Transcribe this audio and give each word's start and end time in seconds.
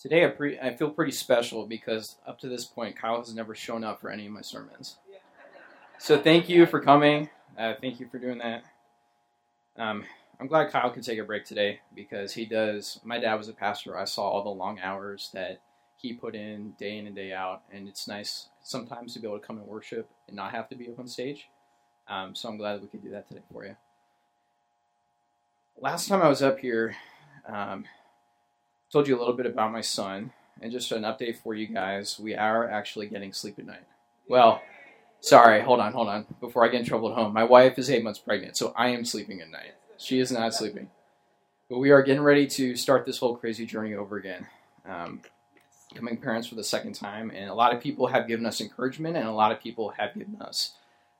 Today 0.00 0.24
I, 0.24 0.28
pre- 0.28 0.58
I 0.60 0.76
feel 0.76 0.90
pretty 0.90 1.12
special 1.12 1.66
because 1.66 2.16
up 2.26 2.38
to 2.40 2.48
this 2.48 2.64
point, 2.64 2.96
Kyle 2.96 3.18
has 3.18 3.34
never 3.34 3.54
shown 3.54 3.82
up 3.82 4.00
for 4.00 4.10
any 4.10 4.26
of 4.26 4.32
my 4.32 4.42
sermons. 4.42 4.96
So 5.98 6.16
thank 6.16 6.48
you 6.48 6.66
for 6.66 6.80
coming. 6.80 7.28
Uh, 7.58 7.74
thank 7.80 7.98
you 7.98 8.08
for 8.08 8.18
doing 8.18 8.38
that. 8.38 8.62
Um, 9.76 10.04
I'm 10.40 10.46
glad 10.46 10.70
Kyle 10.70 10.90
could 10.90 11.02
take 11.02 11.18
a 11.18 11.24
break 11.24 11.44
today 11.44 11.80
because 11.94 12.32
he 12.32 12.44
does. 12.44 13.00
My 13.02 13.18
dad 13.18 13.34
was 13.34 13.48
a 13.48 13.52
pastor. 13.52 13.98
I 13.98 14.04
saw 14.04 14.22
all 14.22 14.44
the 14.44 14.50
long 14.50 14.78
hours 14.78 15.30
that 15.34 15.60
he 15.96 16.12
put 16.12 16.36
in 16.36 16.74
day 16.78 16.96
in 16.96 17.08
and 17.08 17.16
day 17.16 17.32
out, 17.32 17.62
and 17.72 17.88
it's 17.88 18.06
nice 18.06 18.48
sometimes 18.62 19.14
to 19.14 19.20
be 19.20 19.26
able 19.26 19.40
to 19.40 19.46
come 19.46 19.58
and 19.58 19.66
worship 19.66 20.08
and 20.28 20.36
not 20.36 20.52
have 20.52 20.68
to 20.68 20.76
be 20.76 20.88
up 20.88 21.00
on 21.00 21.08
stage. 21.08 21.48
Um, 22.06 22.36
so 22.36 22.48
I'm 22.48 22.56
glad 22.56 22.74
that 22.74 22.82
we 22.82 22.88
could 22.88 23.02
do 23.02 23.10
that 23.10 23.26
today 23.26 23.42
for 23.52 23.66
you. 23.66 23.74
Last 25.80 26.08
time 26.08 26.22
I 26.22 26.28
was 26.28 26.42
up 26.42 26.60
here, 26.60 26.94
um, 27.48 27.84
told 28.92 29.08
you 29.08 29.16
a 29.16 29.18
little 29.18 29.34
bit 29.34 29.46
about 29.46 29.72
my 29.72 29.80
son, 29.80 30.32
and 30.60 30.72
just 30.72 30.92
an 30.92 31.02
update 31.02 31.38
for 31.38 31.54
you 31.54 31.66
guys. 31.66 32.18
We 32.18 32.34
are 32.34 32.68
actually 32.68 33.06
getting 33.06 33.32
sleep 33.32 33.58
at 33.58 33.66
night. 33.66 33.84
Well, 34.28 34.62
sorry, 35.20 35.62
hold 35.62 35.80
on, 35.80 35.92
hold 35.92 36.08
on. 36.08 36.26
Before 36.40 36.64
I 36.64 36.68
get 36.68 36.80
in 36.80 36.86
trouble 36.86 37.10
at 37.10 37.14
home, 37.14 37.32
my 37.32 37.44
wife 37.44 37.78
is 37.78 37.90
eight 37.90 38.02
months 38.04 38.18
pregnant, 38.18 38.56
so 38.56 38.72
I 38.76 38.88
am 38.88 39.04
sleeping 39.04 39.40
at 39.40 39.50
night. 39.50 39.74
She 39.96 40.20
is 40.20 40.30
not 40.30 40.54
sleeping. 40.54 40.90
But 41.68 41.78
we 41.78 41.90
are 41.90 42.02
getting 42.02 42.22
ready 42.22 42.46
to 42.46 42.76
start 42.76 43.04
this 43.04 43.18
whole 43.18 43.36
crazy 43.36 43.66
journey 43.66 43.94
over 43.94 44.16
again. 44.16 44.46
Um, 44.88 45.20
becoming 45.92 46.16
parents 46.16 46.48
for 46.48 46.54
the 46.54 46.64
second 46.64 46.94
time, 46.94 47.30
and 47.30 47.50
a 47.50 47.54
lot 47.54 47.74
of 47.74 47.80
people 47.80 48.06
have 48.06 48.26
given 48.26 48.46
us 48.46 48.60
encouragement, 48.60 49.16
and 49.16 49.26
a 49.26 49.32
lot 49.32 49.52
of 49.52 49.60
people 49.60 49.90
have 49.90 50.14
given 50.14 50.36
us 50.40 50.72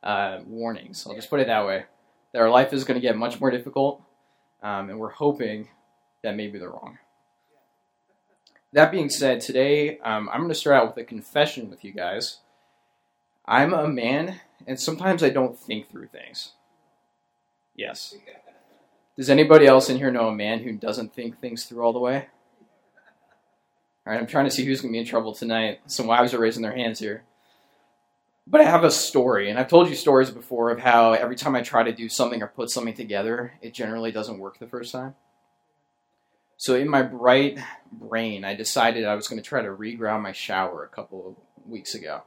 uh, 0.02 0.40
warnings. 0.46 1.06
I'll 1.06 1.14
just 1.14 1.30
put 1.30 1.40
it 1.40 1.46
that 1.48 1.66
way. 1.66 1.84
That 2.32 2.40
our 2.40 2.50
life 2.50 2.72
is 2.72 2.84
going 2.84 3.00
to 3.00 3.06
get 3.06 3.16
much 3.16 3.40
more 3.40 3.50
difficult, 3.50 4.02
um, 4.62 4.90
and 4.90 4.98
we're 4.98 5.10
hoping 5.10 5.68
that 6.22 6.36
maybe 6.36 6.58
they're 6.58 6.70
wrong. 6.70 6.98
That 8.72 8.92
being 8.92 9.08
said, 9.08 9.40
today 9.40 9.98
um, 10.00 10.28
I'm 10.28 10.40
going 10.40 10.50
to 10.50 10.54
start 10.54 10.76
out 10.76 10.88
with 10.88 11.02
a 11.02 11.06
confession 11.06 11.70
with 11.70 11.84
you 11.84 11.92
guys. 11.92 12.38
I'm 13.46 13.72
a 13.72 13.88
man, 13.88 14.40
and 14.66 14.78
sometimes 14.78 15.22
I 15.22 15.30
don't 15.30 15.58
think 15.58 15.90
through 15.90 16.08
things. 16.08 16.52
Yes. 17.74 18.14
Does 19.16 19.30
anybody 19.30 19.66
else 19.66 19.88
in 19.88 19.96
here 19.96 20.10
know 20.10 20.28
a 20.28 20.34
man 20.34 20.60
who 20.60 20.72
doesn't 20.72 21.14
think 21.14 21.40
things 21.40 21.64
through 21.64 21.82
all 21.82 21.94
the 21.94 21.98
way? 21.98 22.26
All 24.06 24.12
right, 24.12 24.20
I'm 24.20 24.26
trying 24.26 24.44
to 24.44 24.50
see 24.50 24.64
who's 24.64 24.82
going 24.82 24.92
to 24.92 24.96
be 24.96 25.00
in 25.00 25.06
trouble 25.06 25.34
tonight. 25.34 25.80
Some 25.86 26.06
wives 26.06 26.34
are 26.34 26.38
raising 26.38 26.62
their 26.62 26.76
hands 26.76 26.98
here. 26.98 27.24
But 28.46 28.60
I 28.60 28.64
have 28.64 28.84
a 28.84 28.90
story, 28.90 29.48
and 29.48 29.58
I've 29.58 29.68
told 29.68 29.88
you 29.88 29.94
stories 29.94 30.30
before 30.30 30.70
of 30.70 30.80
how 30.80 31.12
every 31.12 31.36
time 31.36 31.54
I 31.54 31.62
try 31.62 31.82
to 31.82 31.92
do 31.92 32.08
something 32.08 32.42
or 32.42 32.48
put 32.48 32.70
something 32.70 32.94
together, 32.94 33.54
it 33.62 33.74
generally 33.74 34.12
doesn't 34.12 34.38
work 34.38 34.58
the 34.58 34.66
first 34.66 34.92
time. 34.92 35.14
So, 36.58 36.74
in 36.74 36.88
my 36.88 37.02
bright 37.02 37.58
brain, 37.92 38.44
I 38.44 38.54
decided 38.54 39.04
I 39.04 39.14
was 39.14 39.28
going 39.28 39.40
to 39.40 39.48
try 39.48 39.62
to 39.62 39.68
regrout 39.68 40.20
my 40.20 40.32
shower 40.32 40.84
a 40.84 40.94
couple 40.94 41.28
of 41.28 41.70
weeks 41.70 41.94
ago. 41.94 42.22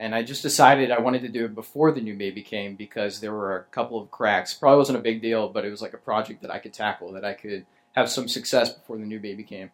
And 0.00 0.12
I 0.12 0.24
just 0.24 0.42
decided 0.42 0.90
I 0.90 0.98
wanted 0.98 1.22
to 1.22 1.28
do 1.28 1.44
it 1.44 1.54
before 1.54 1.92
the 1.92 2.00
new 2.00 2.16
baby 2.16 2.42
came 2.42 2.74
because 2.74 3.20
there 3.20 3.32
were 3.32 3.56
a 3.56 3.62
couple 3.64 4.02
of 4.02 4.10
cracks. 4.10 4.54
Probably 4.54 4.78
wasn't 4.78 4.98
a 4.98 5.02
big 5.02 5.22
deal, 5.22 5.48
but 5.48 5.64
it 5.64 5.70
was 5.70 5.80
like 5.80 5.94
a 5.94 5.98
project 5.98 6.42
that 6.42 6.50
I 6.50 6.58
could 6.58 6.72
tackle, 6.72 7.12
that 7.12 7.24
I 7.24 7.32
could 7.34 7.64
have 7.92 8.10
some 8.10 8.26
success 8.26 8.72
before 8.72 8.98
the 8.98 9.06
new 9.06 9.20
baby 9.20 9.44
came. 9.44 9.70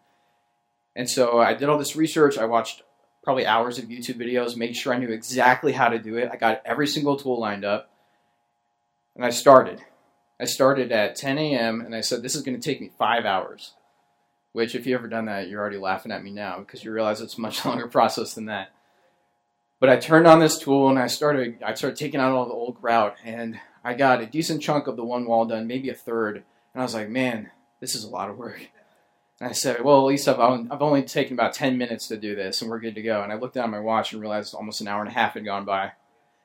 And 0.94 1.08
so 1.08 1.38
I 1.38 1.54
did 1.54 1.70
all 1.70 1.78
this 1.78 1.96
research. 1.96 2.36
I 2.36 2.44
watched 2.44 2.82
probably 3.22 3.46
hours 3.46 3.78
of 3.78 3.86
YouTube 3.86 4.16
videos, 4.16 4.58
made 4.58 4.76
sure 4.76 4.92
I 4.92 4.98
knew 4.98 5.08
exactly 5.08 5.72
how 5.72 5.88
to 5.88 5.98
do 5.98 6.16
it. 6.16 6.28
I 6.30 6.36
got 6.36 6.60
every 6.66 6.86
single 6.86 7.16
tool 7.16 7.40
lined 7.40 7.64
up. 7.64 7.90
And 9.16 9.24
I 9.24 9.30
started. 9.30 9.80
I 10.40 10.46
started 10.46 10.90
at 10.90 11.16
10 11.16 11.38
a.m. 11.38 11.82
and 11.82 11.94
I 11.94 12.00
said, 12.00 12.22
this 12.22 12.34
is 12.34 12.42
going 12.42 12.58
to 12.58 12.64
take 12.64 12.80
me 12.80 12.90
five 12.98 13.26
hours. 13.26 13.74
Which, 14.52 14.74
if 14.74 14.86
you've 14.86 14.98
ever 14.98 15.06
done 15.06 15.26
that, 15.26 15.48
you're 15.48 15.60
already 15.60 15.78
laughing 15.78 16.10
at 16.10 16.24
me 16.24 16.30
now 16.30 16.58
because 16.58 16.82
you 16.82 16.90
realize 16.90 17.20
it's 17.20 17.38
a 17.38 17.40
much 17.40 17.64
longer 17.64 17.86
process 17.86 18.34
than 18.34 18.46
that. 18.46 18.72
But 19.78 19.90
I 19.90 19.96
turned 19.96 20.26
on 20.26 20.40
this 20.40 20.58
tool 20.58 20.88
and 20.88 20.98
I 20.98 21.06
started. 21.06 21.62
I 21.62 21.74
started 21.74 21.96
taking 21.96 22.20
out 22.20 22.32
all 22.32 22.46
the 22.46 22.52
old 22.52 22.80
grout, 22.80 23.16
and 23.24 23.60
I 23.84 23.94
got 23.94 24.20
a 24.20 24.26
decent 24.26 24.60
chunk 24.60 24.88
of 24.88 24.96
the 24.96 25.04
one 25.04 25.24
wall 25.24 25.44
done, 25.44 25.66
maybe 25.66 25.88
a 25.88 25.94
third. 25.94 26.36
And 26.74 26.80
I 26.80 26.82
was 26.82 26.94
like, 26.94 27.08
man, 27.08 27.50
this 27.80 27.94
is 27.94 28.04
a 28.04 28.10
lot 28.10 28.28
of 28.28 28.36
work. 28.36 28.68
And 29.40 29.48
I 29.48 29.52
said, 29.52 29.82
well, 29.82 30.00
at 30.00 30.06
least 30.06 30.28
I've, 30.28 30.38
I've 30.38 30.82
only 30.82 31.02
taken 31.02 31.32
about 31.32 31.54
10 31.54 31.78
minutes 31.78 32.08
to 32.08 32.18
do 32.18 32.34
this, 32.34 32.60
and 32.60 32.70
we're 32.70 32.80
good 32.80 32.96
to 32.96 33.02
go. 33.02 33.22
And 33.22 33.32
I 33.32 33.36
looked 33.36 33.54
down 33.54 33.64
at 33.64 33.70
my 33.70 33.80
watch 33.80 34.12
and 34.12 34.20
realized 34.20 34.54
almost 34.54 34.80
an 34.80 34.88
hour 34.88 35.00
and 35.00 35.08
a 35.08 35.14
half 35.14 35.34
had 35.34 35.44
gone 35.44 35.64
by. 35.64 35.92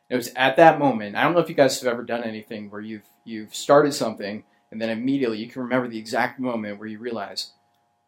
It 0.10 0.16
was 0.16 0.32
at 0.36 0.58
that 0.58 0.80
moment. 0.80 1.16
I 1.16 1.24
don't 1.24 1.34
know 1.34 1.40
if 1.40 1.50
you 1.50 1.56
guys 1.56 1.80
have 1.80 1.92
ever 1.92 2.04
done 2.04 2.24
anything 2.24 2.70
where 2.70 2.82
you've 2.82 3.08
you've 3.24 3.56
started 3.56 3.94
something 3.94 4.44
and 4.72 4.82
then 4.82 4.90
immediately 4.90 5.38
you 5.38 5.50
can 5.50 5.64
remember 5.64 5.88
the 5.88 5.98
exact 5.98 6.40
moment 6.40 6.80
where 6.80 6.88
you 6.88 7.00
realize, 7.00 7.54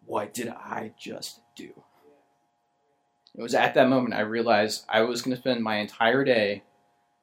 what 0.05 0.33
did 0.33 0.49
I 0.49 0.91
just 0.99 1.39
do? 1.55 1.71
It 3.35 3.41
was 3.41 3.53
at 3.53 3.75
that 3.75 3.89
moment 3.89 4.15
I 4.15 4.21
realized 4.21 4.85
I 4.89 5.01
was 5.01 5.21
going 5.21 5.35
to 5.35 5.41
spend 5.41 5.63
my 5.63 5.77
entire 5.77 6.23
day 6.23 6.63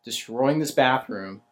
destroying 0.04 0.58
this 0.58 0.70
bathroom 0.70 1.42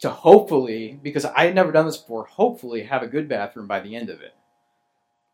to 0.00 0.10
hopefully, 0.10 0.98
because 1.02 1.24
I 1.24 1.46
had 1.46 1.54
never 1.54 1.72
done 1.72 1.86
this 1.86 1.98
before, 1.98 2.24
hopefully 2.24 2.84
have 2.84 3.02
a 3.02 3.08
good 3.08 3.28
bathroom 3.28 3.66
by 3.66 3.80
the 3.80 3.94
end 3.94 4.10
of 4.10 4.20
it. 4.20 4.34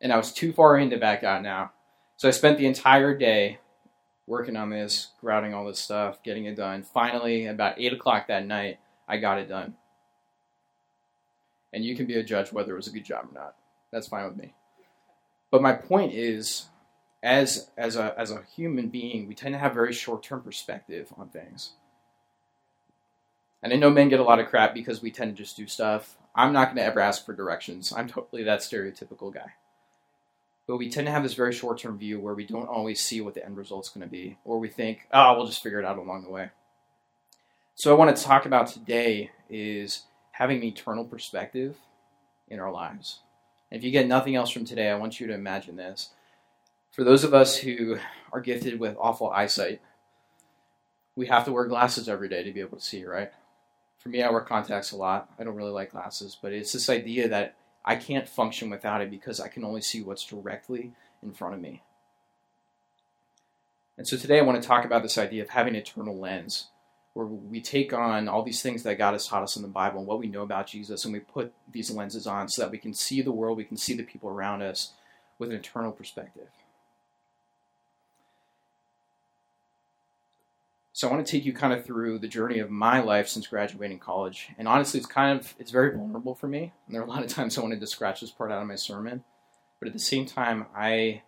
And 0.01 0.13
I 0.13 0.17
was 0.17 0.33
too 0.33 0.53
far 0.53 0.77
in 0.77 0.91
to 0.91 0.99
back 0.99 1.23
out 1.23 1.43
now. 1.43 1.73
So 2.17 2.29
I 2.29 2.33
spent 2.33 2.59
the 2.59 2.67
entire 2.67 3.17
day 3.17 3.59
working 4.27 4.57
on 4.57 4.71
this, 4.71 5.09
grouting 5.21 5.55
all 5.55 5.67
this 5.67 5.79
stuff, 5.79 6.23
getting 6.23 6.47
it 6.47 6.57
done. 6.57 6.83
Finally, 6.83 7.47
about 7.47 7.81
8 7.81 7.93
o'clock 7.93 8.29
that 8.29 8.47
night, 8.47 8.79
I 9.09 9.19
got 9.19 9.39
it 9.39 9.49
done. 9.49 9.75
And 11.73 11.85
you 11.85 11.97
can 11.97 12.07
be 12.07 12.15
a 12.15 12.23
judge 12.23 12.53
whether 12.53 12.73
it 12.73 12.77
was 12.77 12.89
a 12.89 12.93
good 12.93 13.05
job 13.05 13.27
or 13.31 13.35
not. 13.35 13.55
That's 13.93 14.09
fine 14.09 14.25
with 14.27 14.37
me. 14.37 14.55
But 15.51 15.63
my 15.63 15.73
point 15.73 16.13
is, 16.15 16.67
as 17.23 17.71
as 17.77 17.97
a 17.97 18.15
as 18.19 18.31
a 18.31 18.43
human 18.55 18.89
being, 18.89 19.27
we 19.27 19.35
tend 19.35 19.55
to 19.55 19.59
have 19.59 19.75
very 19.75 19.93
short 19.93 20.23
term 20.23 20.43
perspective 20.43 21.13
on 21.17 21.29
things. 21.29 21.73
And 23.63 23.73
I 23.73 23.77
know 23.77 23.91
men 23.91 24.09
get 24.09 24.21
a 24.21 24.25
lot 24.25 24.39
of 24.39 24.49
crap 24.49 24.75
because 24.75 25.03
we 25.03 25.11
tend 25.11 25.37
to 25.37 25.43
just 25.43 25.57
do 25.57 25.67
stuff. 25.67 26.17
I'm 26.35 26.53
not 26.53 26.67
going 26.67 26.77
to 26.77 26.85
ever 26.85 27.01
ask 27.01 27.25
for 27.25 27.33
directions. 27.33 27.93
I'm 27.97 28.07
totally 28.07 28.43
that 28.45 28.61
stereotypical 28.61 29.33
guy. 29.33 29.55
But 30.67 30.79
we 30.79 30.91
tend 30.91 31.07
to 31.07 31.13
have 31.13 31.23
this 31.23 31.35
very 31.35 31.53
short 31.53 31.79
term 31.79 31.99
view 31.99 32.19
where 32.19 32.35
we 32.35 32.45
don't 32.45 32.69
always 32.69 33.01
see 33.01 33.21
what 33.21 33.35
the 33.35 33.45
end 33.45 33.57
result's 33.57 33.89
going 33.89 34.07
to 34.07 34.11
be, 34.11 34.39
or 34.45 34.59
we 34.59 34.69
think, 34.69 35.07
oh, 35.13 35.37
we'll 35.37 35.47
just 35.47 35.63
figure 35.63 35.79
it 35.79 35.85
out 35.85 35.99
along 35.99 36.25
the 36.25 36.31
way. 36.31 36.51
So, 37.75 37.95
I 37.95 37.99
want 37.99 38.17
to 38.17 38.23
talk 38.23 38.47
about 38.47 38.69
today 38.69 39.31
is 39.49 40.05
having 40.33 40.59
an 40.59 40.65
eternal 40.65 41.05
perspective 41.05 41.77
in 42.49 42.59
our 42.59 42.73
lives. 42.73 43.21
If 43.71 43.85
you 43.85 43.91
get 43.91 44.07
nothing 44.07 44.35
else 44.35 44.51
from 44.51 44.65
today, 44.65 44.91
I 44.91 44.97
want 44.97 45.21
you 45.21 45.27
to 45.27 45.35
imagine 45.35 45.77
this. 45.77 46.11
For 46.93 47.05
those 47.05 47.25
of 47.25 47.35
us 47.35 47.59
who 47.59 47.99
are 48.33 48.41
gifted 48.41 48.81
with 48.81 48.97
awful 48.99 49.31
eyesight, 49.31 49.81
we 51.15 51.27
have 51.27 51.45
to 51.45 51.53
wear 51.53 51.67
glasses 51.67 52.09
every 52.09 52.29
day 52.29 52.43
to 52.43 52.53
be 52.53 52.61
able 52.61 52.79
to 52.79 52.85
see, 52.85 53.05
right? 53.05 53.33
For 53.99 54.09
me, 54.09 54.23
I 54.23 54.31
wear 54.31 54.41
contacts 54.41 54.93
a 54.93 54.97
lot. 54.97 55.31
I 55.39 55.45
don't 55.45 55.57
really 55.57 55.73
like 55.73 55.93
glasses, 55.93 56.37
but 56.41 56.53
it's 56.53 56.73
this 56.73 56.89
idea 56.89 57.29
that 57.29 57.57
I 57.87 57.97
can't 57.97 58.29
function 58.29 58.69
without 58.69 59.01
it 59.01 59.11
because 59.11 59.41
I 59.41 59.49
can 59.49 59.65
only 59.65 59.81
see 59.81 60.03
what's 60.03 60.25
directly 60.25 60.93
in 61.23 61.33
front 61.33 61.55
of 61.55 61.61
me. 61.61 61.83
And 63.97 64.07
so 64.07 64.17
today 64.17 64.39
I 64.39 64.43
want 64.43 64.61
to 64.61 64.67
talk 64.67 64.85
about 64.85 65.03
this 65.03 65.17
idea 65.17 65.43
of 65.43 65.51
having 65.51 65.75
an 65.75 65.81
eternal 65.81 66.19
lens 66.19 66.69
where 67.15 67.25
we 67.25 67.63
take 67.63 67.95
on 67.95 68.29
all 68.29 68.43
these 68.43 68.61
things 68.61 68.83
that 68.83 68.99
God 68.99 69.13
has 69.13 69.27
taught 69.27 69.43
us 69.43 69.57
in 69.57 69.63
the 69.63 69.69
Bible 69.69 70.01
and 70.01 70.07
what 70.07 70.19
we 70.19 70.27
know 70.27 70.43
about 70.43 70.67
Jesus, 70.67 71.05
and 71.05 71.15
we 71.15 71.21
put 71.21 71.55
these 71.71 71.91
lenses 71.91 72.27
on 72.27 72.47
so 72.49 72.61
that 72.61 72.71
we 72.71 72.77
can 72.77 72.93
see 72.93 73.23
the 73.23 73.33
world, 73.33 73.57
we 73.57 73.65
can 73.65 73.79
see 73.79 73.95
the 73.95 74.03
people 74.03 74.29
around 74.29 74.61
us 74.61 74.93
with 75.39 75.49
an 75.49 75.57
eternal 75.57 75.93
perspective. 75.93 76.49
So 80.97 81.07
I 81.07 81.13
want 81.13 81.27
to 81.27 81.31
take 81.31 81.45
you 81.45 81.53
kind 81.53 81.75
of 81.75 81.85
through 81.85 82.21
the 82.21 82.27
journey 82.27 82.59
of 82.59 82.71
my 82.71 83.01
life 83.01 83.29
since 83.29 83.47
graduating 83.47 83.99
college. 83.99 84.49
And 84.57 84.67
honestly, 84.67 84.99
it's 84.99 85.07
kind 85.07 85.39
of 85.39 85.55
it's 85.59 85.71
very 85.71 85.95
vulnerable 85.95 86.35
for 86.35 86.49
me. 86.49 86.73
And 86.87 86.95
there 86.95 87.03
are 87.03 87.05
a 87.05 87.11
lot 87.11 87.23
of 87.23 87.29
times 87.35 87.59
I 87.59 87.61
wanted 87.61 87.81
to 87.81 87.87
scratch 87.87 88.23
this 88.23 88.31
part 88.31 88.51
out 88.51 88.63
of 88.63 88.67
my 88.67 88.77
sermon, 88.77 89.23
but 89.79 89.89
at 89.89 89.93
the 89.93 90.01
same 90.01 90.25
time, 90.25 90.65
I 90.75 91.21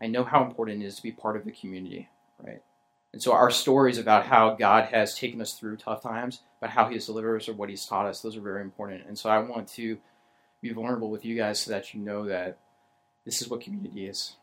I 0.00 0.06
know 0.06 0.22
how 0.22 0.44
important 0.44 0.80
it 0.80 0.86
is 0.86 0.94
to 0.94 1.02
be 1.02 1.10
part 1.10 1.36
of 1.36 1.44
the 1.44 1.50
community, 1.50 2.08
right? 2.40 2.62
And 3.12 3.20
so 3.20 3.32
our 3.32 3.50
stories 3.50 3.98
about 3.98 4.26
how 4.26 4.54
God 4.54 4.90
has 4.90 5.18
taken 5.18 5.40
us 5.40 5.54
through 5.54 5.78
tough 5.78 6.04
times, 6.04 6.42
but 6.60 6.70
how 6.70 6.86
He 6.86 6.94
has 6.94 7.06
delivered 7.06 7.38
us 7.40 7.48
or 7.48 7.54
what 7.54 7.68
He's 7.68 7.84
taught 7.84 8.06
us, 8.06 8.20
those 8.20 8.36
are 8.36 8.40
very 8.40 8.62
important. 8.62 9.06
And 9.08 9.18
so 9.18 9.28
I 9.28 9.40
want 9.40 9.66
to 9.70 9.98
be 10.62 10.72
vulnerable 10.72 11.10
with 11.10 11.24
you 11.24 11.36
guys 11.36 11.58
so 11.58 11.72
that 11.72 11.92
you 11.92 11.98
know 11.98 12.26
that 12.26 12.58
this 13.24 13.42
is 13.42 13.48
what 13.48 13.60
community 13.60 14.06
is. 14.06 14.36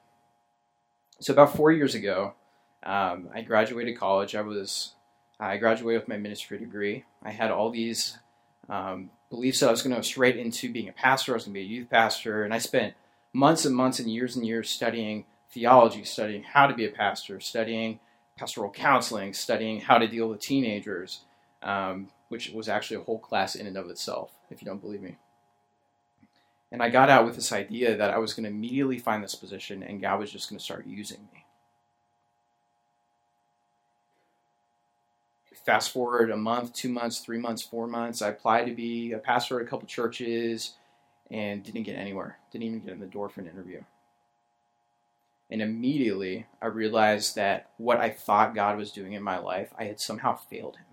So 1.22 1.32
about 1.32 1.56
four 1.56 1.72
years 1.72 1.96
ago, 1.96 2.34
um, 2.86 3.30
I 3.34 3.42
graduated 3.42 3.98
college. 3.98 4.36
I 4.36 4.42
was 4.42 4.94
I 5.40 5.58
graduated 5.58 6.02
with 6.02 6.10
my 6.10 6.18
ministry 6.18 6.58
degree. 6.58 7.06
I 7.24 7.32
had 7.32 7.52
all 7.52 7.70
these 7.70 8.18
um, 8.70 9.10
beliefs 9.30 9.60
that 9.60 9.68
I 9.68 9.72
was 9.72 9.82
going 9.82 9.92
to 9.92 9.98
go 9.98 10.02
straight 10.02 10.38
into 10.38 10.72
being 10.72 10.90
a 10.90 10.94
pastor. 10.94 11.34
I 11.34 11.36
was 11.36 11.46
going 11.46 11.54
to 11.54 11.60
be 11.60 11.66
a 11.66 11.70
youth 11.70 11.90
pastor, 11.90 12.44
and 12.44 12.54
I 12.54 12.60
spent 12.60 12.94
months 13.34 13.66
and 13.66 13.76
months 13.76 14.00
and 14.00 14.10
years 14.10 14.36
and 14.36 14.46
years 14.46 14.70
studying 14.70 15.26
theology, 15.52 16.04
studying 16.04 16.44
how 16.44 16.68
to 16.68 16.74
be 16.74 16.86
a 16.86 16.92
pastor, 16.92 17.40
studying 17.40 18.00
pastoral 18.38 18.72
counseling, 18.72 19.34
studying 19.34 19.80
how 19.82 19.98
to 19.98 20.08
deal 20.08 20.28
with 20.28 20.42
teenagers, 20.42 21.22
um, 21.62 22.10
which 22.30 22.50
was 22.52 22.68
actually 22.68 22.98
a 22.98 23.04
whole 23.04 23.20
class 23.20 23.56
in 23.56 23.68
and 23.68 23.78
of 23.78 23.90
itself, 23.90 24.32
if 24.50 24.62
you 24.62 24.66
don't 24.66 24.82
believe 24.82 25.02
me. 25.02 25.18
And 26.72 26.82
I 26.82 26.90
got 26.90 27.10
out 27.10 27.26
with 27.26 27.36
this 27.36 27.52
idea 27.52 27.96
that 27.96 28.10
I 28.10 28.18
was 28.18 28.34
going 28.34 28.46
to 28.46 28.50
immediately 28.50 28.98
find 28.98 29.24
this 29.24 29.36
position 29.36 29.84
and 29.84 30.02
God 30.02 30.20
was 30.20 30.32
just 30.32 30.50
going 30.50 30.58
to 30.58 30.64
start 30.64 30.88
using 30.88 31.20
me. 31.32 31.43
Fast 35.66 35.92
forward 35.92 36.32
a 36.32 36.38
month, 36.38 36.74
two 36.74 36.90
months, 36.90 37.20
three 37.20 37.38
months, 37.38 37.62
four 37.62 37.88
months. 37.88 38.22
I 38.22 38.30
applied 38.30 38.66
to 38.66 38.74
be 38.74 39.12
a 39.14 39.18
pastor 39.18 39.60
at 39.60 39.66
a 39.66 39.70
couple 39.70 39.88
churches 39.88 40.74
and 41.32 41.64
didn't 41.64 41.84
get 41.84 41.96
anywhere. 41.96 42.38
Didn't 42.52 42.66
even 42.66 42.80
get 42.80 42.94
in 42.94 43.00
the 43.00 43.06
door 43.06 43.30
for 43.30 43.42
an 43.42 43.48
interview. 43.48 43.82
And 45.50 45.62
immediately 45.62 46.48
I 46.62 46.68
realized 46.68 47.36
that 47.36 47.70
what 47.78 48.00
I 48.00 48.10
thought 48.10 48.56
God 48.56 48.78
was 48.78 48.92
doing 48.92 49.14
in 49.14 49.24
my 49.24 49.38
life, 49.38 49.72
I 49.78 49.86
had 49.86 50.00
somehow 50.00 50.36
failed 50.36 50.78
Him. 50.78 50.86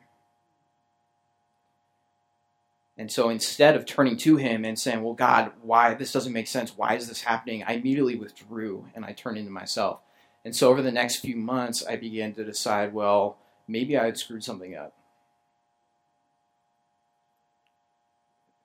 And 2.99 3.11
so 3.11 3.31
instead 3.31 3.77
of 3.77 3.87
turning 3.87 4.19
to 4.19 4.37
Him 4.37 4.67
and 4.67 4.79
saying, 4.79 5.03
Well, 5.03 5.15
God, 5.15 5.53
why? 5.62 5.95
This 5.95 6.12
doesn't 6.12 6.35
make 6.35 6.49
sense. 6.49 6.77
Why 6.77 6.95
is 6.97 7.09
this 7.09 7.23
happening? 7.23 7.65
I 7.65 7.73
immediately 7.73 8.17
withdrew 8.17 8.87
and 8.95 9.05
I 9.05 9.12
turned 9.12 9.39
into 9.39 9.51
myself. 9.51 10.01
And 10.45 10.55
so 10.55 10.69
over 10.69 10.83
the 10.83 10.93
next 10.93 11.17
few 11.17 11.37
months, 11.37 11.85
I 11.87 11.97
began 11.97 12.35
to 12.35 12.45
decide, 12.45 12.93
well, 12.93 13.39
maybe 13.70 13.96
I 13.96 14.05
had 14.05 14.19
screwed 14.19 14.44
something 14.44 14.75
up. 14.75 14.94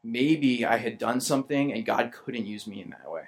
Maybe 0.03 0.65
I 0.65 0.77
had 0.77 0.97
done 0.97 1.21
something 1.21 1.73
and 1.73 1.85
God 1.85 2.11
couldn't 2.11 2.45
use 2.45 2.67
me 2.67 2.81
in 2.81 2.89
that 2.91 3.09
way. 3.09 3.23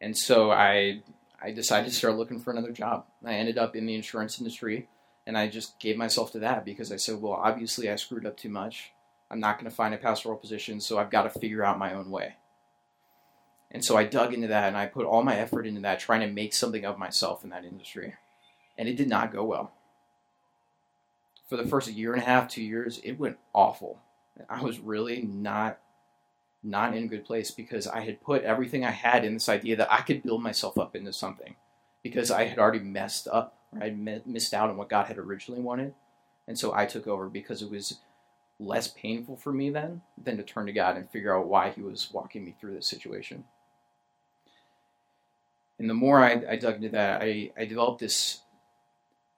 And 0.00 0.16
so 0.16 0.50
I 0.50 1.02
I 1.40 1.50
decided 1.50 1.88
to 1.88 1.94
start 1.94 2.16
looking 2.16 2.40
for 2.40 2.52
another 2.52 2.72
job. 2.72 3.06
I 3.24 3.34
ended 3.34 3.58
up 3.58 3.74
in 3.74 3.86
the 3.86 3.94
insurance 3.94 4.38
industry 4.38 4.88
and 5.26 5.36
I 5.36 5.48
just 5.48 5.78
gave 5.80 5.96
myself 5.96 6.32
to 6.32 6.40
that 6.40 6.64
because 6.64 6.92
I 6.92 6.96
said, 6.96 7.20
well, 7.20 7.32
obviously 7.32 7.90
I 7.90 7.96
screwed 7.96 8.26
up 8.26 8.36
too 8.36 8.48
much. 8.48 8.92
I'm 9.30 9.40
not 9.40 9.58
going 9.58 9.70
to 9.70 9.74
find 9.74 9.94
a 9.94 9.98
pastoral 9.98 10.36
position, 10.36 10.80
so 10.80 10.98
I've 10.98 11.10
got 11.10 11.22
to 11.22 11.40
figure 11.40 11.64
out 11.64 11.78
my 11.78 11.94
own 11.94 12.10
way. 12.10 12.34
And 13.70 13.84
so 13.84 13.96
I 13.96 14.04
dug 14.04 14.34
into 14.34 14.48
that 14.48 14.68
and 14.68 14.76
I 14.76 14.86
put 14.86 15.06
all 15.06 15.22
my 15.22 15.36
effort 15.36 15.66
into 15.66 15.80
that, 15.80 16.00
trying 16.00 16.20
to 16.20 16.26
make 16.26 16.52
something 16.52 16.84
of 16.84 16.98
myself 16.98 17.42
in 17.42 17.50
that 17.50 17.64
industry. 17.64 18.14
And 18.78 18.88
it 18.88 18.96
did 18.96 19.08
not 19.08 19.32
go 19.32 19.44
well. 19.44 19.72
For 21.48 21.56
the 21.56 21.66
first 21.66 21.88
year 21.88 22.12
and 22.12 22.22
a 22.22 22.24
half, 22.24 22.48
two 22.48 22.62
years, 22.62 23.00
it 23.04 23.18
went 23.18 23.38
awful. 23.52 24.00
I 24.48 24.62
was 24.62 24.80
really 24.80 25.22
not 25.22 25.78
not 26.62 26.94
in 26.96 27.04
a 27.04 27.08
good 27.08 27.24
place 27.24 27.50
because 27.50 27.88
I 27.88 28.00
had 28.00 28.22
put 28.22 28.44
everything 28.44 28.84
I 28.84 28.92
had 28.92 29.24
in 29.24 29.34
this 29.34 29.48
idea 29.48 29.74
that 29.76 29.92
I 29.92 30.00
could 30.00 30.22
build 30.22 30.42
myself 30.42 30.78
up 30.78 30.94
into 30.94 31.12
something 31.12 31.56
because 32.04 32.30
I 32.30 32.44
had 32.44 32.58
already 32.58 32.78
messed 32.78 33.26
up. 33.26 33.58
Or 33.72 33.82
I 33.82 33.86
had 33.86 34.26
missed 34.26 34.54
out 34.54 34.70
on 34.70 34.76
what 34.76 34.88
God 34.88 35.06
had 35.06 35.18
originally 35.18 35.60
wanted. 35.60 35.94
And 36.46 36.58
so 36.58 36.72
I 36.72 36.86
took 36.86 37.06
over 37.06 37.28
because 37.28 37.62
it 37.62 37.70
was 37.70 37.98
less 38.60 38.88
painful 38.88 39.36
for 39.36 39.52
me 39.52 39.70
then 39.70 40.02
than 40.22 40.36
to 40.36 40.42
turn 40.42 40.66
to 40.66 40.72
God 40.72 40.96
and 40.96 41.10
figure 41.10 41.36
out 41.36 41.48
why 41.48 41.70
He 41.70 41.82
was 41.82 42.10
walking 42.12 42.44
me 42.44 42.54
through 42.58 42.74
this 42.74 42.86
situation. 42.86 43.44
And 45.78 45.90
the 45.90 45.94
more 45.94 46.22
I, 46.22 46.42
I 46.48 46.56
dug 46.56 46.76
into 46.76 46.90
that, 46.90 47.22
I, 47.22 47.50
I 47.56 47.64
developed 47.64 48.00
this 48.00 48.40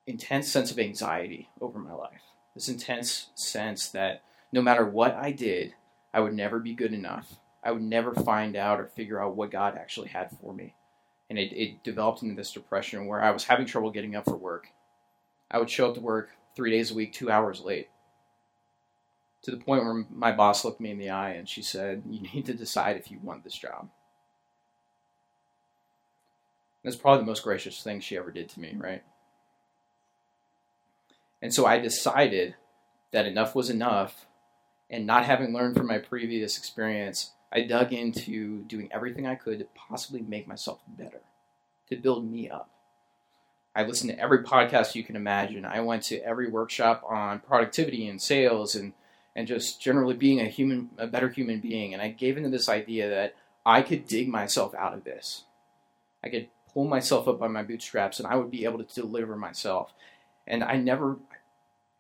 intense 0.06 0.51
sense 0.51 0.71
of 0.71 0.79
anxiety 0.79 1.49
over 1.61 1.79
my 1.79 1.93
life. 1.93 2.21
This 2.55 2.69
intense 2.69 3.29
sense 3.35 3.89
that 3.89 4.23
no 4.53 4.62
matter 4.62 4.85
what 4.85 5.15
I 5.15 5.33
did, 5.33 5.75
I 6.12 6.21
would 6.21 6.35
never 6.35 6.61
be 6.61 6.75
good 6.75 6.93
enough. 6.93 7.37
I 7.62 7.73
would 7.73 7.83
never 7.83 8.15
find 8.15 8.55
out 8.56 8.79
or 8.79 8.87
figure 8.87 9.21
out 9.21 9.37
what 9.37 9.51
God 9.51 9.77
actually 9.77 10.09
had 10.09 10.31
for 10.41 10.53
me. 10.53 10.75
And 11.31 11.39
it, 11.39 11.53
it 11.53 11.83
developed 11.83 12.23
into 12.23 12.35
this 12.35 12.53
depression 12.53 13.06
where 13.06 13.23
I 13.23 13.31
was 13.31 13.45
having 13.45 13.67
trouble 13.67 13.91
getting 13.91 14.15
up 14.15 14.27
for 14.27 14.37
work. 14.37 14.69
I 15.51 15.59
would 15.59 15.71
show 15.71 15.89
up 15.89 15.95
to 15.95 16.01
work 16.01 16.31
three 16.55 16.71
days 16.71 16.91
a 16.91 16.95
week, 16.95 17.12
two 17.12 17.31
hours 17.31 17.61
late. 17.61 17.89
To 19.43 19.51
the 19.51 19.56
point 19.56 19.85
where 19.85 20.05
my 20.11 20.33
boss 20.33 20.65
looked 20.65 20.81
me 20.81 20.91
in 20.91 20.99
the 20.99 21.11
eye 21.11 21.31
and 21.31 21.49
she 21.49 21.62
said, 21.62 22.03
You 22.09 22.21
need 22.35 22.47
to 22.47 22.55
decide 22.55 22.97
if 22.97 23.11
you 23.11 23.19
want 23.23 23.43
this 23.43 23.56
job. 23.56 23.89
That's 26.83 26.97
probably 26.97 27.23
the 27.23 27.27
most 27.27 27.43
gracious 27.43 27.83
thing 27.83 28.01
she 28.01 28.17
ever 28.17 28.31
did 28.31 28.51
to 28.51 28.61
me, 28.61 28.75
right? 28.77 29.03
And 31.44 31.52
so 31.52 31.67
I 31.67 31.79
decided 31.79 32.55
that 33.12 33.26
enough 33.26 33.55
was 33.55 33.69
enough 33.69 34.25
and 34.88 35.06
not 35.06 35.26
having 35.26 35.52
learned 35.52 35.76
from 35.76 35.88
my 35.88 35.99
previous 35.99 36.56
experience, 36.56 37.32
I 37.52 37.61
dug 37.61 37.93
into 37.93 38.62
doing 38.62 38.88
everything 38.91 39.26
I 39.26 39.35
could 39.35 39.58
to 39.58 39.67
possibly 39.75 40.23
make 40.23 40.49
myself 40.49 40.81
better, 40.88 41.20
to 41.91 41.96
build 41.96 42.26
me 42.26 42.49
up. 42.49 42.70
I 43.76 43.85
listened 43.85 44.11
to 44.12 44.19
every 44.19 44.43
podcast 44.43 44.94
you 44.94 45.05
can 45.05 45.17
imagine. 45.17 45.67
I 45.67 45.81
went 45.81 46.05
to 46.05 46.19
every 46.25 46.49
workshop 46.49 47.05
on 47.06 47.41
productivity 47.41 48.08
and 48.08 48.23
sales 48.23 48.75
and 48.75 48.94
and 49.37 49.46
just 49.46 49.82
generally 49.82 50.14
being 50.14 50.41
a 50.41 50.46
human 50.46 50.88
a 50.96 51.06
better 51.06 51.29
human 51.29 51.61
being 51.61 51.93
and 51.93 52.00
I 52.00 52.08
gave 52.08 52.38
into 52.38 52.49
this 52.49 52.70
idea 52.70 53.11
that 53.11 53.35
I 53.67 53.82
could 53.82 54.06
dig 54.06 54.29
myself 54.29 54.75
out 54.75 54.94
of 54.94 55.05
this. 55.05 55.44
I 56.23 56.31
could 56.31 56.49
pull 56.73 56.87
myself 56.87 57.29
up 57.29 57.38
by 57.38 57.49
my 57.49 57.64
bootstraps 57.64 58.19
and 58.19 58.26
I 58.26 58.37
would 58.37 58.50
be 58.50 58.64
able 58.64 58.82
to 58.82 58.94
deliver 58.94 59.37
myself. 59.37 59.93
And 60.46 60.62
I 60.62 60.76
never 60.76 61.17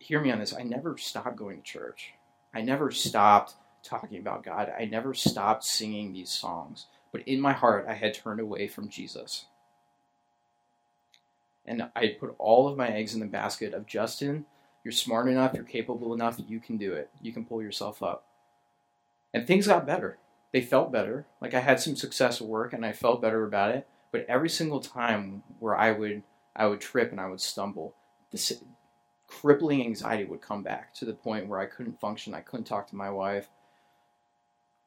hear 0.04 0.20
me 0.20 0.30
on 0.30 0.38
this, 0.38 0.54
I 0.54 0.62
never 0.62 0.96
stopped 0.98 1.36
going 1.36 1.58
to 1.58 1.62
church. 1.62 2.12
I 2.54 2.60
never 2.60 2.90
stopped 2.90 3.54
talking 3.82 4.18
about 4.18 4.44
God. 4.44 4.72
I 4.78 4.84
never 4.84 5.14
stopped 5.14 5.64
singing 5.64 6.12
these 6.12 6.30
songs. 6.30 6.86
But 7.10 7.22
in 7.22 7.40
my 7.40 7.52
heart, 7.52 7.86
I 7.88 7.94
had 7.94 8.14
turned 8.14 8.40
away 8.40 8.68
from 8.68 8.88
Jesus. 8.88 9.46
And 11.66 11.88
I 11.96 12.16
put 12.20 12.34
all 12.38 12.68
of 12.68 12.76
my 12.76 12.88
eggs 12.88 13.14
in 13.14 13.20
the 13.20 13.26
basket 13.26 13.72
of 13.72 13.86
Justin, 13.86 14.44
you're 14.84 14.92
smart 14.92 15.28
enough, 15.28 15.54
you're 15.54 15.64
capable 15.64 16.12
enough, 16.12 16.38
you 16.46 16.60
can 16.60 16.76
do 16.76 16.92
it. 16.92 17.08
You 17.22 17.32
can 17.32 17.46
pull 17.46 17.62
yourself 17.62 18.02
up. 18.02 18.26
And 19.32 19.46
things 19.46 19.66
got 19.66 19.86
better. 19.86 20.18
They 20.52 20.60
felt 20.60 20.92
better. 20.92 21.26
Like 21.40 21.54
I 21.54 21.60
had 21.60 21.80
some 21.80 21.96
success 21.96 22.42
at 22.42 22.46
work 22.46 22.74
and 22.74 22.84
I 22.84 22.92
felt 22.92 23.22
better 23.22 23.44
about 23.44 23.74
it. 23.74 23.88
But 24.12 24.26
every 24.28 24.50
single 24.50 24.80
time 24.80 25.42
where 25.58 25.74
I 25.74 25.90
would 25.90 26.22
I 26.54 26.66
would 26.66 26.80
trip 26.80 27.10
and 27.10 27.20
I 27.20 27.28
would 27.28 27.40
stumble, 27.40 27.96
crippling 29.40 29.82
anxiety 29.82 30.24
would 30.24 30.40
come 30.40 30.62
back 30.62 30.94
to 30.94 31.04
the 31.04 31.12
point 31.12 31.48
where 31.48 31.60
I 31.60 31.66
couldn't 31.66 32.00
function. 32.00 32.34
I 32.34 32.40
couldn't 32.40 32.66
talk 32.66 32.88
to 32.88 32.96
my 32.96 33.10
wife. 33.10 33.48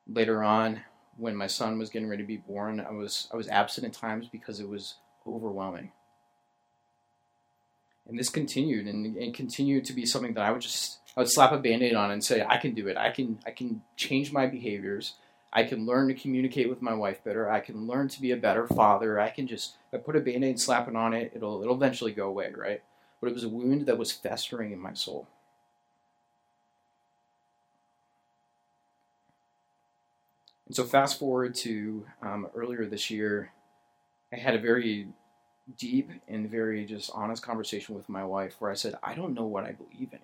Later 0.08 0.44
on, 0.44 0.82
when 1.18 1.36
my 1.36 1.48
son 1.48 1.78
was 1.78 1.90
getting 1.90 2.08
ready 2.08 2.24
to 2.24 2.28
be 2.28 2.38
born, 2.38 2.80
I 2.80 2.92
was 2.92 3.28
I 3.34 3.38
was 3.38 3.48
absent 3.50 3.86
at 3.88 3.94
times 3.94 4.28
because 4.32 4.60
it 4.60 4.70
was 4.70 4.96
overwhelming. 5.26 5.92
And 8.08 8.18
this 8.18 8.30
continued 8.30 8.88
and, 8.88 9.18
and 9.18 9.34
continued 9.34 9.84
to 9.86 9.94
be 9.94 10.06
something 10.06 10.34
that 10.36 10.44
I 10.44 10.52
would 10.52 10.62
just 10.62 11.00
I 11.16 11.22
would 11.22 11.32
slap 11.32 11.52
a 11.52 11.58
band-aid 11.58 11.96
on 11.96 12.12
and 12.12 12.24
say, 12.24 12.46
I 12.48 12.58
can 12.58 12.74
do 12.74 12.88
it. 12.88 12.96
I 12.96 13.12
can 13.12 13.40
I 13.46 13.52
can 13.52 13.82
change 13.96 14.32
my 14.32 14.48
behaviors. 14.48 15.16
I 15.52 15.64
can 15.64 15.86
learn 15.86 16.08
to 16.08 16.14
communicate 16.14 16.70
with 16.70 16.82
my 16.82 16.94
wife 16.94 17.24
better. 17.24 17.50
I 17.50 17.60
can 17.60 17.88
learn 17.88 18.08
to 18.10 18.22
be 18.22 18.32
a 18.32 18.38
better 18.38 18.68
father. 18.68 19.20
I 19.20 19.30
can 19.30 19.48
just 19.48 19.76
I 19.94 19.98
put 19.98 20.16
a 20.16 20.22
band-aid, 20.22 20.60
slap 20.60 20.88
it 20.88 20.96
on 20.96 21.14
it, 21.14 21.34
it'll 21.36 21.62
it'll 21.62 21.76
eventually 21.76 22.14
go 22.14 22.28
away, 22.28 22.54
right? 22.56 22.82
But 23.20 23.28
it 23.28 23.34
was 23.34 23.44
a 23.44 23.50
wound 23.50 23.86
that 23.86 23.98
was 23.98 24.12
festering 24.12 24.72
in 24.72 24.80
my 24.80 24.94
soul. 24.94 25.28
And 30.68 30.76
so, 30.76 30.84
fast 30.84 31.18
forward 31.18 31.56
to 31.56 32.06
um, 32.22 32.48
earlier 32.54 32.86
this 32.86 33.10
year, 33.10 33.52
I 34.34 34.36
had 34.36 34.56
a 34.56 34.60
very 34.60 35.08
deep 35.78 36.10
and 36.28 36.50
very 36.50 36.86
just 36.86 37.12
honest 37.14 37.44
conversation 37.44 37.96
with 37.96 38.10
my 38.10 38.24
wife 38.24 38.56
where 38.60 38.72
I 38.72 38.76
said, 38.76 38.96
I 39.02 39.16
don't 39.16 39.34
know 39.34 39.46
what 39.46 39.64
I 39.64 39.72
believe 39.72 40.10
anymore. 40.10 40.22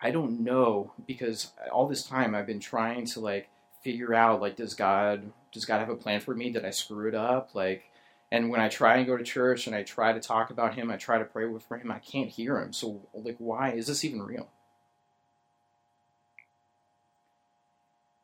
I 0.00 0.10
don't 0.10 0.40
know 0.40 0.92
because 1.06 1.52
all 1.72 1.88
this 1.88 2.04
time 2.04 2.34
I've 2.34 2.46
been 2.46 2.60
trying 2.60 3.06
to 3.06 3.20
like 3.20 3.48
figure 3.82 4.14
out 4.14 4.40
like 4.40 4.56
does 4.56 4.74
God 4.74 5.32
does 5.52 5.64
God 5.64 5.80
have 5.80 5.88
a 5.88 5.96
plan 5.96 6.20
for 6.20 6.34
me? 6.34 6.50
Did 6.50 6.64
I 6.64 6.70
screw 6.70 7.08
it 7.08 7.14
up? 7.14 7.54
Like 7.54 7.84
and 8.30 8.50
when 8.50 8.60
I 8.60 8.68
try 8.68 8.96
and 8.96 9.06
go 9.06 9.16
to 9.16 9.24
church 9.24 9.66
and 9.66 9.76
I 9.76 9.82
try 9.82 10.12
to 10.12 10.20
talk 10.20 10.50
about 10.50 10.74
him, 10.74 10.90
I 10.90 10.96
try 10.96 11.18
to 11.18 11.24
pray 11.24 11.44
for 11.68 11.78
him, 11.78 11.90
I 11.90 11.98
can't 11.98 12.28
hear 12.28 12.58
him. 12.58 12.72
So 12.72 13.08
like 13.14 13.36
why 13.38 13.72
is 13.72 13.86
this 13.86 14.04
even 14.04 14.22
real? 14.22 14.48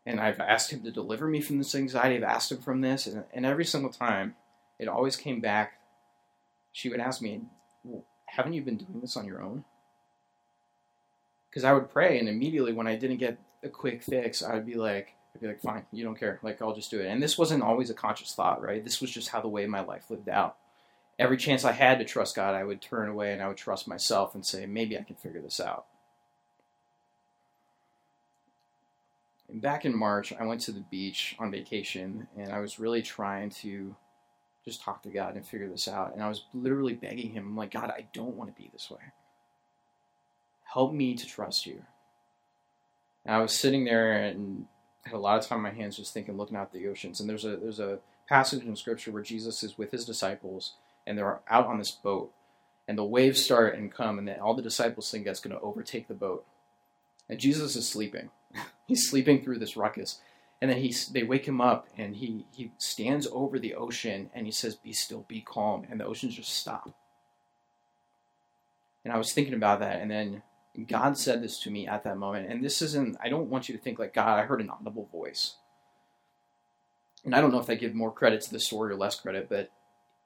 And 0.04 0.20
I've 0.20 0.40
asked 0.40 0.72
him 0.72 0.82
to 0.82 0.90
deliver 0.90 1.28
me 1.28 1.40
from 1.40 1.58
this 1.58 1.74
anxiety. 1.74 2.16
I've 2.16 2.22
asked 2.24 2.50
him 2.50 2.58
from 2.58 2.80
this, 2.80 3.06
and, 3.06 3.24
and 3.32 3.46
every 3.46 3.64
single 3.64 3.92
time, 3.92 4.34
it 4.80 4.88
always 4.88 5.14
came 5.14 5.40
back. 5.40 5.74
She 6.72 6.88
would 6.88 6.98
ask 6.98 7.22
me, 7.22 7.42
well, 7.84 8.04
"Haven't 8.26 8.54
you 8.54 8.62
been 8.62 8.78
doing 8.78 9.00
this 9.00 9.16
on 9.16 9.26
your 9.26 9.40
own?" 9.40 9.64
Because 11.48 11.62
I 11.62 11.72
would 11.72 11.88
pray, 11.88 12.18
and 12.18 12.28
immediately 12.28 12.72
when 12.72 12.88
I 12.88 12.96
didn't 12.96 13.18
get 13.18 13.38
a 13.62 13.68
quick 13.68 14.02
fix, 14.02 14.42
I'd 14.42 14.66
be 14.66 14.74
like, 14.74 15.14
I'd 15.34 15.40
be 15.40 15.46
like, 15.46 15.60
fine, 15.60 15.86
you 15.92 16.04
don't 16.04 16.18
care. 16.18 16.38
Like, 16.42 16.60
I'll 16.60 16.74
just 16.74 16.90
do 16.90 17.00
it. 17.00 17.06
And 17.06 17.22
this 17.22 17.38
wasn't 17.38 17.62
always 17.62 17.90
a 17.90 17.94
conscious 17.94 18.34
thought, 18.34 18.62
right? 18.62 18.84
This 18.84 19.00
was 19.00 19.10
just 19.10 19.28
how 19.28 19.40
the 19.40 19.48
way 19.48 19.66
my 19.66 19.80
life 19.80 20.10
lived 20.10 20.28
out. 20.28 20.56
Every 21.18 21.36
chance 21.36 21.64
I 21.64 21.72
had 21.72 21.98
to 21.98 22.04
trust 22.04 22.36
God, 22.36 22.54
I 22.54 22.64
would 22.64 22.82
turn 22.82 23.08
away 23.08 23.32
and 23.32 23.42
I 23.42 23.48
would 23.48 23.56
trust 23.56 23.88
myself 23.88 24.34
and 24.34 24.44
say, 24.44 24.66
maybe 24.66 24.98
I 24.98 25.02
can 25.02 25.16
figure 25.16 25.40
this 25.40 25.60
out. 25.60 25.86
And 29.48 29.60
back 29.60 29.84
in 29.84 29.96
March, 29.96 30.32
I 30.38 30.44
went 30.44 30.62
to 30.62 30.72
the 30.72 30.80
beach 30.80 31.36
on 31.38 31.50
vacation 31.50 32.26
and 32.36 32.52
I 32.52 32.60
was 32.60 32.78
really 32.78 33.02
trying 33.02 33.50
to 33.50 33.94
just 34.64 34.82
talk 34.82 35.02
to 35.02 35.10
God 35.10 35.36
and 35.36 35.46
figure 35.46 35.68
this 35.68 35.88
out. 35.88 36.14
And 36.14 36.22
I 36.22 36.28
was 36.28 36.44
literally 36.54 36.94
begging 36.94 37.32
Him, 37.32 37.48
I'm 37.48 37.56
like, 37.56 37.72
God, 37.72 37.90
I 37.90 38.06
don't 38.12 38.36
want 38.36 38.54
to 38.54 38.60
be 38.60 38.70
this 38.72 38.90
way. 38.90 39.00
Help 40.72 40.92
me 40.92 41.14
to 41.14 41.26
trust 41.26 41.66
you. 41.66 41.82
And 43.26 43.34
I 43.34 43.40
was 43.40 43.52
sitting 43.52 43.84
there 43.84 44.12
and 44.12 44.66
had 45.02 45.14
a 45.14 45.18
lot 45.18 45.38
of 45.38 45.46
time 45.46 45.58
on 45.58 45.62
my 45.64 45.70
hands 45.70 45.96
just 45.96 46.14
thinking, 46.14 46.36
looking 46.36 46.56
out 46.56 46.68
at 46.68 46.72
the 46.72 46.88
oceans. 46.88 47.20
And 47.20 47.28
there's 47.28 47.44
a 47.44 47.56
there's 47.56 47.80
a 47.80 47.98
passage 48.28 48.64
in 48.64 48.76
scripture 48.76 49.10
where 49.10 49.22
Jesus 49.22 49.62
is 49.62 49.76
with 49.76 49.90
his 49.90 50.04
disciples 50.04 50.74
and 51.06 51.18
they're 51.18 51.40
out 51.48 51.66
on 51.66 51.78
this 51.78 51.90
boat 51.90 52.32
and 52.86 52.96
the 52.96 53.04
waves 53.04 53.44
start 53.44 53.76
and 53.76 53.92
come 53.92 54.18
and 54.18 54.26
then 54.26 54.40
all 54.40 54.54
the 54.54 54.62
disciples 54.62 55.10
think 55.10 55.24
that's 55.24 55.40
going 55.40 55.54
to 55.54 55.62
overtake 55.62 56.08
the 56.08 56.14
boat. 56.14 56.44
And 57.28 57.38
Jesus 57.38 57.76
is 57.76 57.88
sleeping. 57.88 58.30
He's 58.86 59.08
sleeping 59.08 59.42
through 59.42 59.58
this 59.58 59.76
ruckus. 59.76 60.20
And 60.60 60.70
then 60.70 60.78
he, 60.78 60.94
they 61.10 61.24
wake 61.24 61.46
him 61.46 61.60
up 61.60 61.88
and 61.98 62.14
he, 62.14 62.46
he 62.54 62.70
stands 62.78 63.26
over 63.32 63.58
the 63.58 63.74
ocean 63.74 64.30
and 64.32 64.46
he 64.46 64.52
says, 64.52 64.76
Be 64.76 64.92
still, 64.92 65.24
be 65.26 65.40
calm. 65.40 65.84
And 65.90 65.98
the 65.98 66.06
oceans 66.06 66.36
just 66.36 66.56
stop. 66.56 66.94
And 69.04 69.12
I 69.12 69.18
was 69.18 69.32
thinking 69.32 69.54
about 69.54 69.80
that. 69.80 70.00
And 70.00 70.08
then 70.08 70.42
God 70.88 71.18
said 71.18 71.42
this 71.42 71.60
to 71.60 71.70
me 71.70 71.86
at 71.86 72.04
that 72.04 72.16
moment. 72.16 72.50
And 72.50 72.64
this 72.64 72.80
isn't, 72.80 73.16
I 73.22 73.28
don't 73.28 73.50
want 73.50 73.68
you 73.68 73.76
to 73.76 73.80
think 73.82 73.98
like, 73.98 74.14
God, 74.14 74.38
I 74.38 74.46
heard 74.46 74.60
an 74.60 74.70
audible 74.70 75.08
voice. 75.12 75.56
And 77.24 77.34
I 77.34 77.40
don't 77.40 77.52
know 77.52 77.60
if 77.60 77.70
I 77.70 77.74
give 77.74 77.94
more 77.94 78.10
credit 78.10 78.40
to 78.42 78.50
the 78.50 78.58
story 78.58 78.92
or 78.92 78.96
less 78.96 79.20
credit, 79.20 79.48
but 79.48 79.70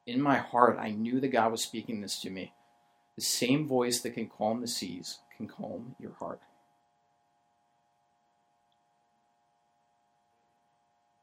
in 0.06 0.20
my 0.22 0.36
heart, 0.36 0.78
I 0.80 0.90
knew 0.90 1.20
that 1.20 1.32
God 1.32 1.50
was 1.50 1.62
speaking 1.62 2.00
this 2.00 2.20
to 2.20 2.30
me. 2.30 2.52
The 3.16 3.22
same 3.22 3.66
voice 3.66 4.00
that 4.00 4.14
can 4.14 4.28
calm 4.28 4.60
the 4.60 4.68
seas 4.68 5.18
can 5.36 5.48
calm 5.48 5.96
your 5.98 6.12
heart. 6.12 6.40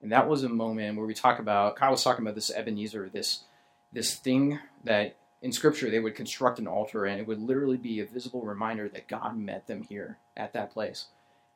And 0.02 0.12
that 0.12 0.28
was 0.28 0.44
a 0.44 0.50
moment 0.50 0.98
where 0.98 1.06
we 1.08 1.14
talk 1.14 1.40
about, 1.40 1.78
Kyle 1.78 1.92
was 1.92 2.04
talking 2.04 2.26
about 2.26 2.36
this 2.36 2.52
Ebenezer, 2.52 3.10
this, 3.10 3.46
this 3.94 4.16
thing 4.16 4.60
that 4.84 5.16
in 5.44 5.52
scripture 5.52 5.90
they 5.90 6.00
would 6.00 6.16
construct 6.16 6.58
an 6.58 6.68
altar 6.68 7.06
and 7.06 7.20
it 7.20 7.28
would 7.28 7.42
literally 7.42 7.78
be 7.78 8.00
a 8.00 8.06
visible 8.06 8.42
reminder 8.42 8.88
that 8.88 9.10
God 9.10 9.38
met 9.38 9.68
them 9.68 9.84
here 9.84 10.18
at 10.36 10.54
that 10.54 10.72
place. 10.72 11.08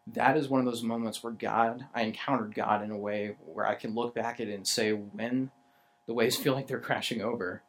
That 0.07 0.37
is 0.37 0.49
one 0.49 0.59
of 0.59 0.65
those 0.65 0.83
moments 0.83 1.23
where 1.23 1.33
God, 1.33 1.85
I 1.95 2.03
encountered 2.03 2.53
God 2.53 2.83
in 2.83 2.91
a 2.91 2.97
way 2.97 3.37
where 3.45 3.65
I 3.65 3.75
can 3.75 3.95
look 3.95 4.13
back 4.13 4.39
at 4.39 4.49
it 4.49 4.53
and 4.53 4.67
say, 4.67 4.91
when 4.91 5.51
the 6.05 6.13
waves 6.13 6.35
feel 6.35 6.53
like 6.53 6.67
they're 6.67 6.79
crashing 6.79 7.21
over, 7.21 7.63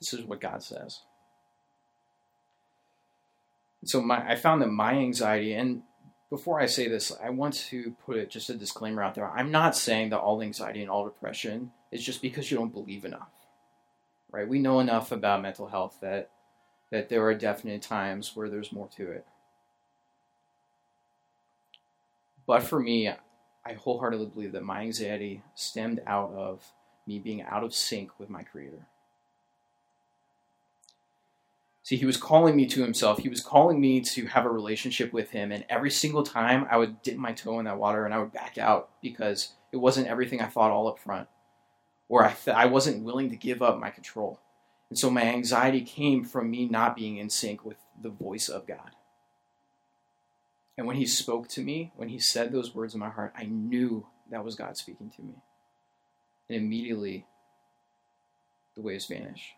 this 0.00 0.14
is 0.14 0.24
what 0.24 0.40
God 0.40 0.62
says. 0.62 1.00
So 3.84 4.00
my, 4.00 4.30
I 4.30 4.36
found 4.36 4.62
that 4.62 4.68
my 4.68 4.94
anxiety, 4.94 5.54
and 5.54 5.82
before 6.30 6.60
I 6.60 6.66
say 6.66 6.88
this, 6.88 7.12
I 7.22 7.30
want 7.30 7.54
to 7.54 7.96
put 8.06 8.30
just 8.30 8.50
a 8.50 8.54
disclaimer 8.54 9.02
out 9.02 9.16
there. 9.16 9.28
I'm 9.28 9.50
not 9.50 9.76
saying 9.76 10.10
that 10.10 10.20
all 10.20 10.40
anxiety 10.40 10.82
and 10.82 10.90
all 10.90 11.04
depression 11.04 11.72
is 11.90 12.04
just 12.04 12.22
because 12.22 12.50
you 12.50 12.56
don't 12.56 12.72
believe 12.72 13.04
enough 13.04 13.41
right? 14.32 14.48
We 14.48 14.58
know 14.58 14.80
enough 14.80 15.12
about 15.12 15.42
mental 15.42 15.68
health 15.68 15.98
that 16.00 16.30
that 16.90 17.08
there 17.08 17.24
are 17.24 17.34
definite 17.34 17.80
times 17.80 18.32
where 18.34 18.50
there's 18.50 18.72
more 18.72 18.88
to 18.96 19.10
it. 19.10 19.26
But 22.46 22.62
for 22.62 22.78
me, 22.78 23.08
I 23.64 23.72
wholeheartedly 23.72 24.26
believe 24.26 24.52
that 24.52 24.62
my 24.62 24.82
anxiety 24.82 25.42
stemmed 25.54 26.02
out 26.06 26.32
of 26.34 26.72
me 27.06 27.18
being 27.18 27.42
out 27.42 27.64
of 27.64 27.74
sync 27.74 28.18
with 28.18 28.28
my 28.28 28.42
Creator. 28.42 28.86
See, 31.82 31.96
he 31.96 32.04
was 32.04 32.16
calling 32.16 32.54
me 32.56 32.66
to 32.66 32.82
himself. 32.82 33.18
He 33.18 33.28
was 33.28 33.40
calling 33.40 33.80
me 33.80 34.02
to 34.02 34.26
have 34.26 34.44
a 34.44 34.50
relationship 34.50 35.12
with 35.12 35.30
him. 35.30 35.50
And 35.50 35.64
every 35.68 35.90
single 35.90 36.22
time 36.22 36.66
I 36.70 36.76
would 36.76 37.02
dip 37.02 37.16
my 37.16 37.32
toe 37.32 37.58
in 37.58 37.64
that 37.64 37.78
water 37.78 38.04
and 38.04 38.12
I 38.14 38.18
would 38.18 38.32
back 38.32 38.58
out 38.58 38.90
because 39.00 39.54
it 39.72 39.78
wasn't 39.78 40.06
everything 40.06 40.40
I 40.40 40.46
thought 40.46 40.70
all 40.70 40.88
up 40.88 40.98
front 40.98 41.28
or 42.08 42.24
I, 42.24 42.32
th- 42.32 42.56
I 42.56 42.66
wasn't 42.66 43.04
willing 43.04 43.30
to 43.30 43.36
give 43.36 43.62
up 43.62 43.78
my 43.78 43.90
control. 43.90 44.40
And 44.90 44.98
so 44.98 45.10
my 45.10 45.22
anxiety 45.22 45.80
came 45.80 46.24
from 46.24 46.50
me 46.50 46.66
not 46.66 46.96
being 46.96 47.16
in 47.16 47.30
sync 47.30 47.64
with 47.64 47.78
the 48.00 48.10
voice 48.10 48.48
of 48.48 48.66
God. 48.66 48.90
And 50.76 50.86
when 50.86 50.96
he 50.96 51.06
spoke 51.06 51.48
to 51.48 51.62
me, 51.62 51.92
when 51.96 52.08
he 52.08 52.18
said 52.18 52.52
those 52.52 52.74
words 52.74 52.94
in 52.94 53.00
my 53.00 53.08
heart, 53.08 53.32
I 53.36 53.44
knew 53.44 54.06
that 54.30 54.44
was 54.44 54.54
God 54.54 54.76
speaking 54.76 55.10
to 55.16 55.22
me. 55.22 55.34
And 56.48 56.58
immediately, 56.58 57.26
the 58.74 58.82
waves 58.82 59.06
vanish. 59.06 59.54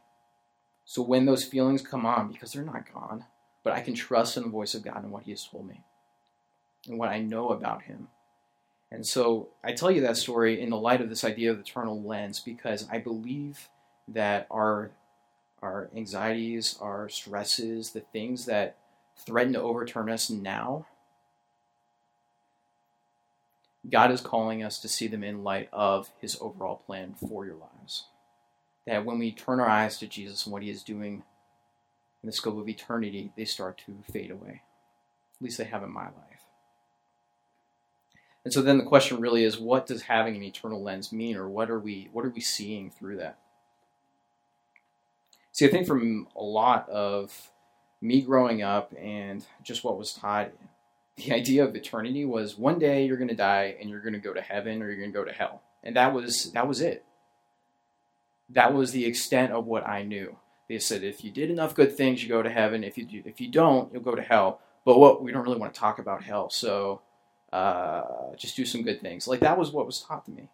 So 0.85 1.03
when 1.03 1.25
those 1.25 1.45
feelings 1.45 1.83
come 1.83 2.05
on, 2.05 2.31
because 2.31 2.53
they're 2.53 2.63
not 2.63 2.93
gone, 2.93 3.25
but 3.63 3.73
I 3.73 3.81
can 3.81 3.95
trust 3.95 4.37
in 4.37 4.43
the 4.43 4.49
voice 4.51 4.75
of 4.75 4.85
God 4.85 5.03
and 5.03 5.11
what 5.11 5.23
he 5.23 5.31
has 5.31 5.47
told 5.47 5.67
me 5.67 5.83
and 6.87 6.99
what 6.99 7.09
I 7.09 7.21
know 7.21 7.49
about 7.49 7.83
him 7.83 8.09
and 8.91 9.07
so 9.07 9.49
I 9.63 9.73
tell 9.73 9.91
you 9.91 10.03
that 10.03 10.17
story 10.17 10.61
in 10.61 10.71
the 10.71 10.77
light 10.77 11.01
of 11.01 11.09
this 11.09 11.25
idea 11.25 11.51
of 11.51 11.57
the 11.57 11.63
eternal 11.63 12.01
lens 12.01 12.41
because 12.41 12.87
I 12.91 12.99
believe 12.99 13.69
that 14.09 14.47
our 14.51 14.91
our 15.63 15.89
anxieties, 15.97 16.77
our 16.81 17.09
stresses, 17.09 17.91
the 17.91 18.01
things 18.01 18.45
that 18.45 18.77
threaten 19.17 19.55
to 19.55 19.63
overturn 19.63 20.11
us 20.11 20.29
now, 20.29 20.87
God 23.91 24.11
is 24.11 24.21
calling 24.21 24.63
us 24.63 24.79
to 24.81 24.89
see 24.89 25.07
them 25.07 25.25
in 25.25 25.43
light 25.43 25.69
of 25.73 26.11
his 26.21 26.37
overall 26.41 26.77
plan 26.77 27.15
for 27.15 27.47
your 27.47 27.57
lives. 27.57 28.05
That 28.87 29.05
when 29.05 29.19
we 29.19 29.33
turn 29.33 29.61
our 29.61 29.69
eyes 29.69 29.99
to 29.99 30.07
Jesus 30.07 30.45
and 30.45 30.53
what 30.53 30.63
he 30.63 30.71
is 30.71 30.83
doing 30.83 31.23
in 32.23 32.27
the 32.27 32.33
scope 32.33 32.59
of 32.59 32.69
eternity, 32.69 33.33
they 33.37 33.45
start 33.45 33.83
to 33.87 34.13
fade 34.13 34.31
away. 34.31 34.63
At 35.37 35.43
least 35.43 35.59
they 35.59 35.65
have 35.65 35.83
in 35.83 35.91
my 35.91 36.05
life. 36.05 36.44
And 38.45 38.53
so 38.53 38.61
then 38.61 38.79
the 38.79 38.85
question 38.85 39.21
really 39.21 39.43
is, 39.43 39.59
what 39.59 39.87
does 39.87 40.03
having 40.03 40.37
an 40.37 40.43
eternal 40.43 40.83
lens 40.83 41.13
mean, 41.13 41.37
or 41.37 41.49
what 41.49 41.71
are 41.71 41.79
we 41.79 42.09
what 42.13 42.25
are 42.25 42.31
we 42.31 42.41
seeing 42.41 42.91
through 42.91 43.17
that? 43.17 43.39
See, 45.53 45.67
I 45.67 45.71
think 45.71 45.87
from 45.87 46.29
a 46.37 46.43
lot 46.43 46.89
of 46.89 47.51
me 48.03 48.21
growing 48.21 48.63
up 48.63 48.93
and 48.99 49.45
just 49.63 49.83
what 49.83 49.97
was 49.97 50.13
taught, 50.13 50.51
the 51.17 51.33
idea 51.33 51.65
of 51.65 51.75
eternity 51.75 52.25
was 52.25 52.59
one 52.59 52.79
day 52.79 53.07
you're 53.07 53.17
going 53.17 53.29
to 53.29 53.35
die 53.35 53.77
and 53.81 53.89
you're 53.89 54.01
going 54.01 54.15
to 54.15 54.19
go 54.19 54.35
to 54.35 54.43
heaven 54.43 54.83
or 54.83 54.89
you're 54.89 55.01
going 55.01 55.13
to 55.13 55.19
go 55.19 55.25
to 55.25 55.33
hell, 55.33 55.63
and 55.83 55.97
that 55.97 56.13
was 56.13 56.53
that 56.53 56.69
was 56.69 56.81
it. 56.81 57.05
That 58.51 58.75
was 58.75 58.93
the 58.93 59.07
extent 59.07 59.53
of 59.53 59.65
what 59.65 59.89
I 59.89 60.03
knew. 60.03 60.37
They 60.69 60.79
said 60.79 61.03
if 61.03 61.25
you 61.25 61.31
did 61.31 61.51
enough 61.51 61.75
good 61.75 61.97
things, 61.97 62.23
you 62.23 62.29
go 62.29 62.43
to 62.43 62.51
heaven. 62.51 62.85
If 62.85 62.99
you 62.99 63.07
do, 63.07 63.23
if 63.25 63.41
you 63.41 63.49
don't, 63.49 63.91
you'll 63.91 64.03
go 64.03 64.15
to 64.15 64.23
hell. 64.23 64.61
But 64.85 64.99
what 64.99 65.23
we 65.23 65.33
don't 65.33 65.45
really 65.45 65.59
want 65.59 65.73
to 65.73 65.81
talk 65.81 65.99
about 65.99 66.23
hell, 66.23 66.51
so 66.51 67.01
uh, 67.55 68.35
just 68.37 68.57
do 68.57 68.65
some 68.65 68.83
good 68.83 69.01
things. 69.01 69.29
Like 69.29 69.41
that 69.41 69.57
was 69.57 69.71
what 69.71 69.87
was 69.87 70.01
taught 70.01 70.25
to 70.27 70.31
me, 70.31 70.49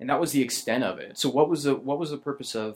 and 0.00 0.10
that 0.10 0.20
was 0.20 0.32
the 0.32 0.42
extent 0.42 0.84
of 0.84 0.98
it. 0.98 1.16
So 1.16 1.28
what 1.28 1.48
was 1.48 1.62
the 1.64 1.76
what 1.76 1.98
was 1.98 2.10
the 2.10 2.16
purpose 2.16 2.56
of 2.56 2.74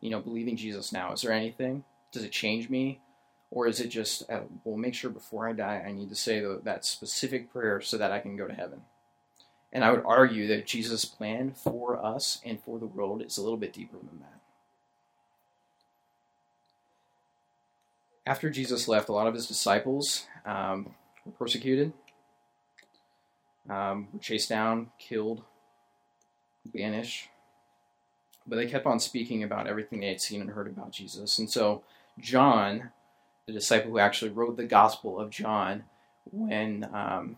you 0.00 0.10
know 0.10 0.20
believing 0.20 0.56
Jesus 0.56 0.92
now? 0.92 1.12
Is 1.12 1.22
there 1.22 1.32
anything? 1.32 1.84
Does 2.12 2.24
it 2.24 2.32
change 2.32 2.68
me? 2.68 3.00
Or 3.52 3.66
is 3.66 3.80
it 3.80 3.88
just, 3.88 4.30
uh, 4.30 4.42
well, 4.62 4.76
make 4.76 4.94
sure 4.94 5.10
before 5.10 5.48
I 5.48 5.52
die, 5.52 5.82
I 5.84 5.90
need 5.90 6.08
to 6.10 6.14
say 6.14 6.38
the, 6.38 6.60
that 6.62 6.84
specific 6.84 7.52
prayer 7.52 7.80
so 7.80 7.98
that 7.98 8.12
I 8.12 8.20
can 8.20 8.36
go 8.36 8.46
to 8.46 8.54
heaven? 8.54 8.82
And 9.72 9.84
I 9.84 9.90
would 9.90 10.04
argue 10.04 10.46
that 10.48 10.66
Jesus' 10.66 11.04
plan 11.04 11.52
for 11.52 12.04
us 12.04 12.40
and 12.44 12.62
for 12.62 12.78
the 12.78 12.86
world 12.86 13.22
is 13.22 13.38
a 13.38 13.42
little 13.42 13.58
bit 13.58 13.72
deeper 13.72 13.96
than 13.96 14.20
that. 14.20 14.40
After 18.24 18.50
Jesus 18.50 18.86
left, 18.86 19.08
a 19.08 19.12
lot 19.12 19.26
of 19.26 19.34
his 19.34 19.48
disciples 19.48 20.26
um, 20.46 20.94
were 21.24 21.32
persecuted, 21.32 21.92
um, 23.68 24.08
were 24.12 24.20
chased 24.20 24.48
down, 24.48 24.90
killed, 24.98 25.42
banished. 26.72 27.28
But 28.46 28.56
they 28.56 28.66
kept 28.66 28.86
on 28.86 28.98
speaking 28.98 29.42
about 29.42 29.66
everything 29.66 30.00
they 30.00 30.08
had 30.08 30.20
seen 30.20 30.40
and 30.40 30.50
heard 30.50 30.66
about 30.66 30.92
Jesus. 30.92 31.38
And 31.38 31.50
so, 31.50 31.82
John, 32.18 32.90
the 33.46 33.52
disciple 33.52 33.90
who 33.90 33.98
actually 33.98 34.30
wrote 34.30 34.56
the 34.56 34.64
Gospel 34.64 35.20
of 35.20 35.30
John, 35.30 35.84
when 36.32 36.88
um, 36.92 37.36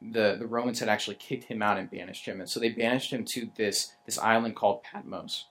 the 0.00 0.36
the 0.38 0.46
Romans 0.46 0.80
had 0.80 0.88
actually 0.88 1.16
kicked 1.16 1.44
him 1.44 1.62
out 1.62 1.78
and 1.78 1.90
banished 1.90 2.26
him, 2.26 2.40
and 2.40 2.48
so 2.48 2.60
they 2.60 2.70
banished 2.70 3.12
him 3.12 3.24
to 3.32 3.50
this 3.56 3.92
this 4.06 4.18
island 4.18 4.56
called 4.56 4.82
Patmos. 4.82 5.46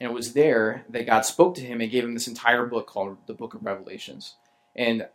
And 0.00 0.10
it 0.10 0.14
was 0.14 0.32
there 0.32 0.84
that 0.88 1.06
God 1.06 1.24
spoke 1.24 1.54
to 1.54 1.62
him 1.62 1.80
and 1.80 1.90
gave 1.90 2.04
him 2.04 2.14
this 2.14 2.28
entire 2.28 2.66
book 2.66 2.86
called 2.86 3.16
the 3.26 3.34
Book 3.34 3.54
of 3.54 3.64
Revelations. 3.64 4.34
And 4.74 5.06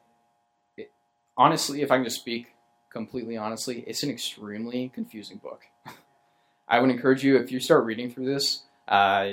honestly, 1.40 1.82
if 1.82 1.90
I 1.90 1.96
can 1.96 2.04
just 2.04 2.20
speak 2.20 2.54
completely 2.92 3.38
honestly, 3.38 3.84
it's 3.88 4.04
an 4.04 4.12
extremely 4.12 4.92
confusing 4.94 5.38
book. 5.38 5.62
I 6.68 6.80
would 6.80 6.92
encourage 6.92 7.24
you, 7.24 7.38
if 7.38 7.52
you 7.52 7.60
start 7.60 7.86
reading 7.86 8.12
through 8.12 8.26
this, 8.26 8.64
uh, 8.88 9.30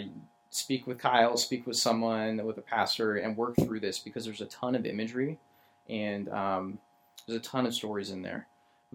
speak 0.48 0.86
with 0.86 0.98
Kyle, 0.98 1.36
speak 1.36 1.66
with 1.66 1.76
someone, 1.76 2.42
with 2.46 2.56
a 2.56 2.62
pastor, 2.62 3.16
and 3.16 3.36
work 3.36 3.56
through 3.56 3.80
this 3.80 3.98
because 3.98 4.24
there's 4.24 4.40
a 4.40 4.46
ton 4.46 4.74
of 4.74 4.86
imagery 4.86 5.38
and 5.88 6.28
um, 6.30 6.78
there's 7.26 7.38
a 7.38 7.42
ton 7.42 7.66
of 7.66 7.74
stories 7.74 8.10
in 8.10 8.22
there. 8.22 8.46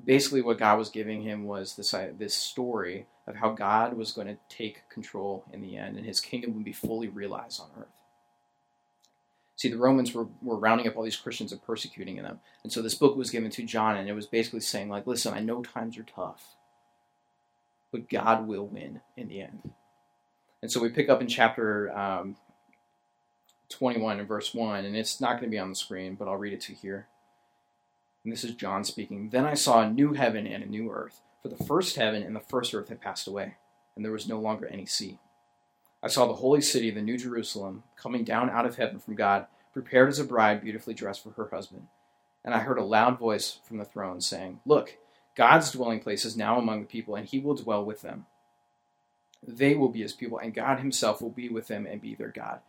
Basically, 0.03 0.41
what 0.41 0.57
God 0.57 0.79
was 0.79 0.89
giving 0.89 1.21
him 1.21 1.43
was 1.43 1.75
this 1.75 1.93
uh, 1.93 2.11
this 2.17 2.33
story 2.33 3.05
of 3.27 3.35
how 3.35 3.51
God 3.51 3.95
was 3.95 4.13
going 4.13 4.27
to 4.27 4.37
take 4.49 4.87
control 4.89 5.43
in 5.51 5.61
the 5.61 5.77
end, 5.77 5.97
and 5.97 6.05
His 6.05 6.21
kingdom 6.21 6.55
would 6.55 6.63
be 6.63 6.71
fully 6.71 7.09
realized 7.09 7.59
on 7.59 7.67
earth. 7.77 8.00
See, 9.61 9.69
the 9.69 9.77
Romans 9.77 10.11
were, 10.11 10.25
were 10.41 10.57
rounding 10.57 10.87
up 10.87 10.97
all 10.97 11.03
these 11.03 11.15
Christians 11.15 11.51
and 11.51 11.61
persecuting 11.61 12.15
them. 12.15 12.39
And 12.63 12.73
so 12.73 12.81
this 12.81 12.95
book 12.95 13.15
was 13.15 13.29
given 13.29 13.51
to 13.51 13.63
John, 13.63 13.95
and 13.95 14.09
it 14.09 14.13
was 14.13 14.25
basically 14.25 14.61
saying, 14.61 14.89
like, 14.89 15.05
listen, 15.05 15.35
I 15.35 15.39
know 15.39 15.61
times 15.61 15.99
are 15.99 16.03
tough, 16.03 16.55
but 17.91 18.09
God 18.09 18.47
will 18.47 18.65
win 18.65 19.01
in 19.15 19.27
the 19.27 19.43
end. 19.43 19.69
And 20.63 20.71
so 20.71 20.79
we 20.79 20.89
pick 20.89 21.09
up 21.09 21.21
in 21.21 21.27
chapter 21.27 21.95
um, 21.95 22.37
21 23.69 24.17
and 24.17 24.27
verse 24.27 24.51
1, 24.51 24.83
and 24.83 24.95
it's 24.95 25.21
not 25.21 25.33
going 25.33 25.43
to 25.43 25.49
be 25.49 25.59
on 25.59 25.69
the 25.69 25.75
screen, 25.75 26.15
but 26.15 26.27
I'll 26.27 26.37
read 26.37 26.53
it 26.53 26.61
to 26.61 26.71
you 26.71 26.79
here. 26.81 27.07
And 28.23 28.33
this 28.33 28.43
is 28.43 28.55
John 28.55 28.83
speaking. 28.83 29.29
Then 29.29 29.45
I 29.45 29.53
saw 29.53 29.81
a 29.81 29.91
new 29.91 30.13
heaven 30.13 30.47
and 30.47 30.63
a 30.63 30.67
new 30.67 30.89
earth, 30.89 31.21
for 31.43 31.49
the 31.49 31.63
first 31.65 31.97
heaven 31.97 32.23
and 32.23 32.35
the 32.35 32.39
first 32.39 32.73
earth 32.73 32.89
had 32.89 32.99
passed 32.99 33.27
away, 33.27 33.57
and 33.95 34.03
there 34.03 34.11
was 34.11 34.27
no 34.27 34.39
longer 34.39 34.65
any 34.65 34.87
sea. 34.87 35.19
I 36.03 36.07
saw 36.07 36.25
the 36.25 36.33
holy 36.33 36.61
city, 36.61 36.89
the 36.89 37.01
New 37.01 37.17
Jerusalem, 37.17 37.83
coming 37.95 38.23
down 38.23 38.49
out 38.49 38.65
of 38.65 38.77
heaven 38.77 38.99
from 38.99 39.15
God, 39.15 39.45
prepared 39.73 40.09
as 40.09 40.19
a 40.19 40.23
bride 40.23 40.61
beautifully 40.61 40.93
dressed 40.93 41.23
for 41.23 41.31
her 41.31 41.49
husband. 41.51 41.87
And 42.43 42.55
I 42.55 42.59
heard 42.59 42.79
a 42.79 42.83
loud 42.83 43.19
voice 43.19 43.59
from 43.63 43.77
the 43.77 43.85
throne 43.85 44.19
saying, 44.19 44.59
Look, 44.65 44.97
God's 45.35 45.71
dwelling 45.71 45.99
place 45.99 46.25
is 46.25 46.35
now 46.35 46.57
among 46.57 46.81
the 46.81 46.87
people, 46.87 47.15
and 47.15 47.27
he 47.27 47.39
will 47.39 47.55
dwell 47.55 47.85
with 47.85 48.01
them. 48.01 48.25
They 49.45 49.75
will 49.75 49.89
be 49.89 50.01
his 50.01 50.13
people, 50.13 50.39
and 50.39 50.53
God 50.53 50.79
himself 50.79 51.21
will 51.21 51.29
be 51.29 51.49
with 51.49 51.67
them 51.67 51.85
and 51.85 52.01
be 52.01 52.15
their 52.15 52.29
God. 52.29 52.59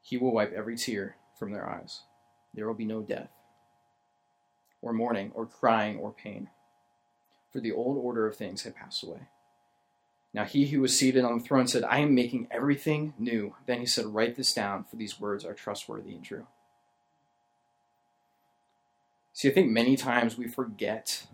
He 0.00 0.16
will 0.16 0.32
wipe 0.32 0.52
every 0.52 0.76
tear 0.76 1.16
from 1.38 1.52
their 1.52 1.68
eyes. 1.68 2.02
There 2.54 2.66
will 2.66 2.74
be 2.74 2.84
no 2.84 3.02
death, 3.02 3.30
or 4.80 4.92
mourning, 4.92 5.32
or 5.34 5.46
crying, 5.46 5.98
or 5.98 6.12
pain, 6.12 6.48
for 7.52 7.60
the 7.60 7.72
old 7.72 7.96
order 7.96 8.26
of 8.26 8.36
things 8.36 8.62
had 8.62 8.74
passed 8.74 9.02
away. 9.02 9.28
Now 10.32 10.44
he 10.44 10.66
who 10.66 10.80
was 10.80 10.96
seated 10.96 11.24
on 11.24 11.38
the 11.38 11.44
throne 11.44 11.66
said, 11.66 11.82
I 11.84 11.98
am 11.98 12.14
making 12.14 12.46
everything 12.50 13.14
new. 13.18 13.56
Then 13.66 13.80
he 13.80 13.86
said, 13.86 14.06
Write 14.06 14.36
this 14.36 14.52
down, 14.52 14.84
for 14.84 14.96
these 14.96 15.18
words 15.18 15.44
are 15.44 15.54
trustworthy 15.54 16.14
and 16.14 16.24
true. 16.24 16.46
See, 19.32 19.48
I 19.48 19.52
think 19.52 19.70
many 19.70 19.96
times 19.96 20.36
we 20.36 20.48
forget 20.48 21.26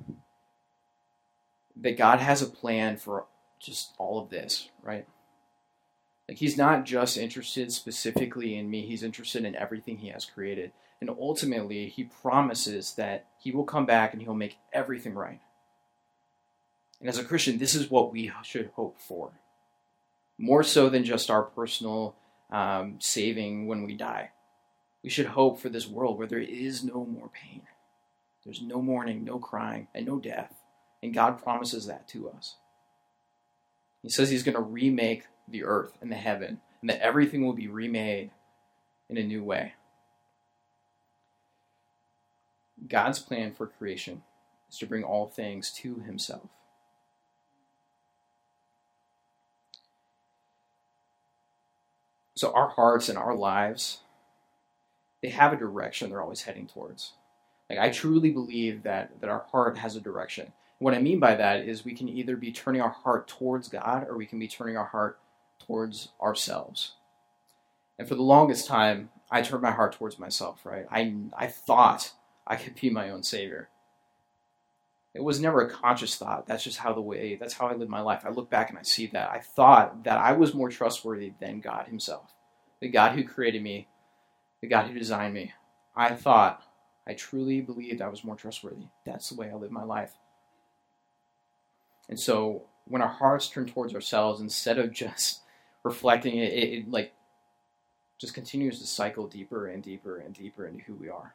that 1.77 1.99
God 1.99 2.21
has 2.21 2.41
a 2.41 2.47
plan 2.47 2.97
for 2.97 3.27
just 3.59 3.95
all 3.99 4.21
of 4.21 4.31
this, 4.31 4.71
right? 4.83 5.07
Like 6.29 6.39
he's 6.39 6.57
not 6.57 6.85
just 6.85 7.17
interested 7.17 7.73
specifically 7.73 8.57
in 8.57 8.71
me, 8.71 8.87
he's 8.87 9.03
interested 9.03 9.45
in 9.45 9.55
everything 9.55 9.99
he 9.99 10.09
has 10.09 10.25
created. 10.25 10.73
And 11.01 11.11
ultimately, 11.11 11.89
he 11.89 12.05
promises 12.05 12.95
that 12.95 13.27
he 13.39 13.53
will 13.53 13.65
come 13.65 13.85
back 13.85 14.15
and 14.15 14.23
he'll 14.23 14.35
make 14.35 14.57
everything 14.73 15.15
right. 15.15 15.41
And 17.01 17.09
as 17.09 17.19
a 17.19 17.25
Christian, 17.25 17.59
this 17.59 17.75
is 17.75 17.91
what 17.91 18.13
we 18.13 18.33
should 18.43 18.71
hope 18.75 18.99
for. 19.01 19.33
More 20.39 20.63
so 20.63 20.89
than 20.89 21.05
just 21.05 21.31
our 21.31 21.43
personal 21.43 22.17
um, 22.51 22.97
saving 23.01 23.67
when 23.67 23.85
we 23.85 23.95
die. 23.95 24.31
We 25.03 25.11
should 25.11 25.27
hope 25.27 25.61
for 25.61 25.69
this 25.69 25.87
world 25.87 26.19
where 26.19 26.27
there 26.27 26.39
is 26.39 26.83
no 26.83 27.05
more 27.05 27.29
pain. 27.29 27.63
There's 28.45 28.63
no 28.63 28.81
mourning, 28.81 29.25
no 29.25 29.39
crying, 29.39 29.89
and 29.95 30.07
no 30.07 30.19
death. 30.19 30.55
And 31.03 31.15
God 31.15 31.43
promises 31.43 31.87
that 31.87 32.09
to 32.09 32.31
us. 32.31 32.57
He 34.03 34.09
says 34.09 34.31
He's 34.31 34.43
going 34.43 34.55
to 34.55 34.61
remake 34.61 35.25
the 35.49 35.65
earth 35.65 35.93
and 36.01 36.11
the 36.11 36.17
heaven, 36.17 36.61
and 36.81 36.91
that 36.91 37.01
everything 37.01 37.45
will 37.45 37.53
be 37.53 37.69
remade 37.69 38.31
in 39.09 39.17
a 39.17 39.23
new 39.23 39.43
way. 39.43 39.75
God's 42.89 43.19
plan 43.19 43.53
for 43.53 43.67
creation 43.67 44.23
is 44.71 44.79
to 44.79 44.87
bring 44.87 45.03
all 45.03 45.27
things 45.27 45.73
to 45.79 45.97
Himself. 45.97 46.49
So 52.37 52.53
our 52.53 52.69
hearts 52.69 53.09
and 53.09 53.19
our 53.19 53.35
lives, 53.35 54.01
they 55.23 55.31
have 55.31 55.53
a 55.53 55.57
direction 55.57 56.11
they're 56.11 56.23
always 56.23 56.43
heading 56.43 56.67
towards. 56.67 57.13
Like 57.69 57.79
I 57.79 57.91
truly 57.91 58.31
believe 58.31 58.83
that 58.85 59.21
that 59.21 59.31
our 59.31 59.47
heart 59.51 59.79
has 59.79 59.97
a 59.97 60.01
direction. 60.01 60.53
What 60.79 60.95
I 60.95 61.01
mean 61.01 61.19
by 61.19 61.35
that 61.35 61.61
is 61.61 61.85
we 61.85 61.95
can 61.95 62.09
either 62.09 62.37
be 62.37 62.53
turning 62.53 62.83
our 62.83 62.91
heart 62.91 63.27
towards 63.27 63.69
God 63.69 64.07
or 64.09 64.17
we 64.17 64.27
can 64.27 64.39
be 64.39 64.47
turning 64.47 64.77
our 64.77 64.85
heart 64.85 65.19
towards 65.67 66.11
ourselves. 66.21 66.93
And 67.99 68.07
for 68.07 68.15
the 68.15 68.23
longest 68.23 68.67
time, 68.67 69.09
I 69.31 69.43
turned 69.43 69.63
my 69.63 69.71
heart 69.71 69.95
towards 69.95 70.19
myself, 70.19 70.65
right? 70.65 70.87
I, 70.91 71.15
I 71.37 71.47
thought 71.47 72.13
I 72.47 72.57
could 72.57 72.75
be 72.75 72.91
my 72.91 73.11
own 73.11 73.23
savior. 73.23 73.69
It 75.17 75.25
was 75.25 75.41
never 75.41 75.63
a 75.63 75.71
conscious 75.71 76.15
thought. 76.15 76.47
That's 76.47 76.63
just 76.63 76.77
how 76.77 76.93
the 76.93 77.01
way, 77.01 77.37
that's 77.37 77.55
how 77.55 77.69
I 77.69 77.75
live 77.75 77.89
my 77.89 78.03
life. 78.03 78.23
I 78.27 78.29
look 78.29 78.51
back 78.51 78.69
and 78.69 78.79
I 78.79 78.83
see 78.83 79.07
that. 79.09 79.31
I 79.31 79.39
thought 79.39 80.05
that 80.05 80.19
I 80.19 80.33
was 80.33 80.53
more 80.53 80.69
trustworthy 80.69 81.33
than 81.41 81.61
God 81.61 81.87
Himself, 81.87 82.35
the 82.81 82.89
God 82.89 83.13
who 83.13 83.25
created 83.25 83.63
me, 83.63 83.89
the 84.61 84.69
God 84.69 84.89
who 84.89 84.99
designed 84.99 85.33
me. 85.33 85.55
I 85.97 86.15
thought, 86.15 86.63
I 87.09 87.15
truly 87.15 87.63
believed 87.63 88.03
I 88.03 88.09
was 88.09 88.25
more 88.25 88.37
trustworthy. 88.37 88.89
That's 89.07 89.31
the 89.31 89.37
way 89.37 89.51
I 89.51 89.55
live 89.55 89.71
my 89.71 89.85
life. 89.85 90.13
And 92.11 92.21
so 92.21 92.65
when 92.85 93.01
our 93.01 93.09
hearts 93.09 93.49
turn 93.49 93.67
towards 93.67 93.95
ourselves, 93.95 94.43
instead 94.43 94.79
of 94.79 94.93
just 94.93 95.41
reflecting 95.83 96.37
it, 96.37 96.53
it, 96.53 96.73
it 96.73 96.91
like 96.91 97.15
just 98.19 98.35
continues 98.35 98.81
to 98.81 98.87
cycle 98.87 99.27
deeper 99.27 99.67
and 99.67 99.83
deeper 99.83 100.19
and 100.19 100.35
deeper 100.35 100.67
into 100.67 100.85
who 100.85 100.95
we 100.95 101.09
are. 101.09 101.35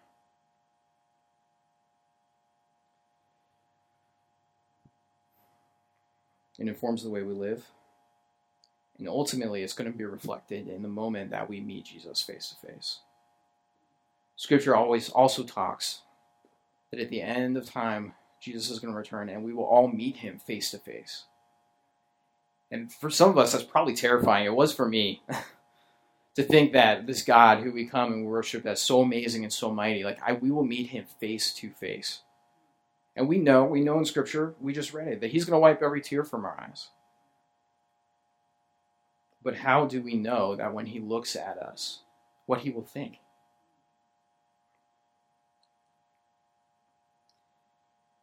It 6.59 6.67
informs 6.67 7.03
the 7.03 7.09
way 7.09 7.23
we 7.23 7.33
live. 7.33 7.65
And 8.97 9.07
ultimately, 9.07 9.63
it's 9.63 9.73
going 9.73 9.91
to 9.91 9.97
be 9.97 10.05
reflected 10.05 10.67
in 10.67 10.83
the 10.83 10.87
moment 10.87 11.31
that 11.31 11.49
we 11.49 11.59
meet 11.59 11.85
Jesus 11.85 12.21
face 12.21 12.49
to 12.49 12.67
face. 12.67 12.99
Scripture 14.35 14.75
always 14.75 15.09
also 15.09 15.43
talks 15.43 16.01
that 16.91 16.99
at 16.99 17.09
the 17.09 17.21
end 17.21 17.57
of 17.57 17.69
time, 17.69 18.13
Jesus 18.41 18.69
is 18.69 18.79
going 18.79 18.93
to 18.93 18.97
return 18.97 19.29
and 19.29 19.43
we 19.43 19.53
will 19.53 19.65
all 19.65 19.87
meet 19.87 20.17
him 20.17 20.39
face 20.39 20.71
to 20.71 20.79
face. 20.79 21.25
And 22.71 22.91
for 22.91 23.09
some 23.09 23.29
of 23.29 23.37
us, 23.37 23.51
that's 23.51 23.63
probably 23.63 23.95
terrifying. 23.95 24.45
It 24.45 24.55
was 24.55 24.73
for 24.73 24.87
me 24.87 25.21
to 26.35 26.43
think 26.43 26.73
that 26.73 27.05
this 27.05 27.23
God 27.23 27.59
who 27.59 27.71
we 27.71 27.85
come 27.85 28.13
and 28.13 28.25
worship 28.25 28.63
that's 28.63 28.81
so 28.81 29.01
amazing 29.01 29.43
and 29.43 29.53
so 29.53 29.71
mighty, 29.71 30.03
like 30.03 30.19
I, 30.25 30.33
we 30.33 30.51
will 30.51 30.63
meet 30.63 30.87
him 30.87 31.05
face 31.19 31.53
to 31.55 31.69
face. 31.69 32.21
And 33.15 33.27
we 33.27 33.37
know, 33.37 33.65
we 33.65 33.81
know 33.81 33.97
in 33.97 34.05
Scripture, 34.05 34.55
we 34.59 34.73
just 34.73 34.93
read 34.93 35.07
it, 35.07 35.21
that 35.21 35.31
He's 35.31 35.45
going 35.45 35.55
to 35.55 35.59
wipe 35.59 35.81
every 35.81 36.01
tear 36.01 36.23
from 36.23 36.45
our 36.45 36.59
eyes. 36.59 36.89
But 39.43 39.57
how 39.57 39.85
do 39.85 40.01
we 40.01 40.15
know 40.15 40.55
that 40.55 40.73
when 40.73 40.87
He 40.87 40.99
looks 40.99 41.35
at 41.35 41.57
us, 41.57 41.99
what 42.45 42.61
He 42.61 42.69
will 42.69 42.83
think? 42.83 43.17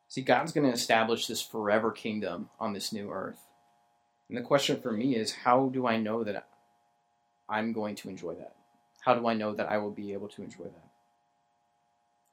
See, 0.09 0.22
God's 0.22 0.53
going 0.53 0.66
to 0.66 0.72
establish 0.72 1.27
this 1.27 1.42
forever 1.42 1.90
kingdom 1.90 2.48
on 2.59 2.72
this 2.72 2.92
new 2.92 3.11
earth. 3.11 3.40
And 4.29 4.38
the 4.38 4.42
question 4.42 4.81
for 4.81 4.90
me 4.90 5.14
is 5.14 5.33
how 5.44 5.68
do 5.68 5.87
I 5.87 5.98
know 5.98 6.24
that 6.24 6.48
I'm 7.48 7.72
going 7.72 7.94
to 7.96 8.09
enjoy 8.09 8.35
that? 8.35 8.55
How 9.01 9.14
do 9.14 9.27
I 9.27 9.35
know 9.35 9.55
that 9.55 9.70
I 9.70 9.79
will 9.79 9.90
be 9.90 10.12
able 10.12 10.29
to 10.29 10.42
enjoy 10.42 10.64
that? 10.64 10.88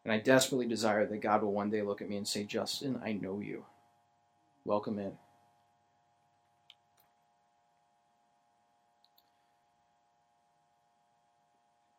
And 0.06 0.14
I 0.14 0.20
desperately 0.20 0.68
desire 0.68 1.08
that 1.08 1.22
God 1.22 1.42
will 1.42 1.52
one 1.52 1.72
day 1.72 1.82
look 1.82 2.00
at 2.00 2.08
me 2.08 2.16
and 2.16 2.28
say, 2.28 2.44
Justin, 2.44 3.02
I 3.04 3.14
know 3.14 3.40
you. 3.40 3.66
Welcome 4.64 5.00
in. 5.00 5.14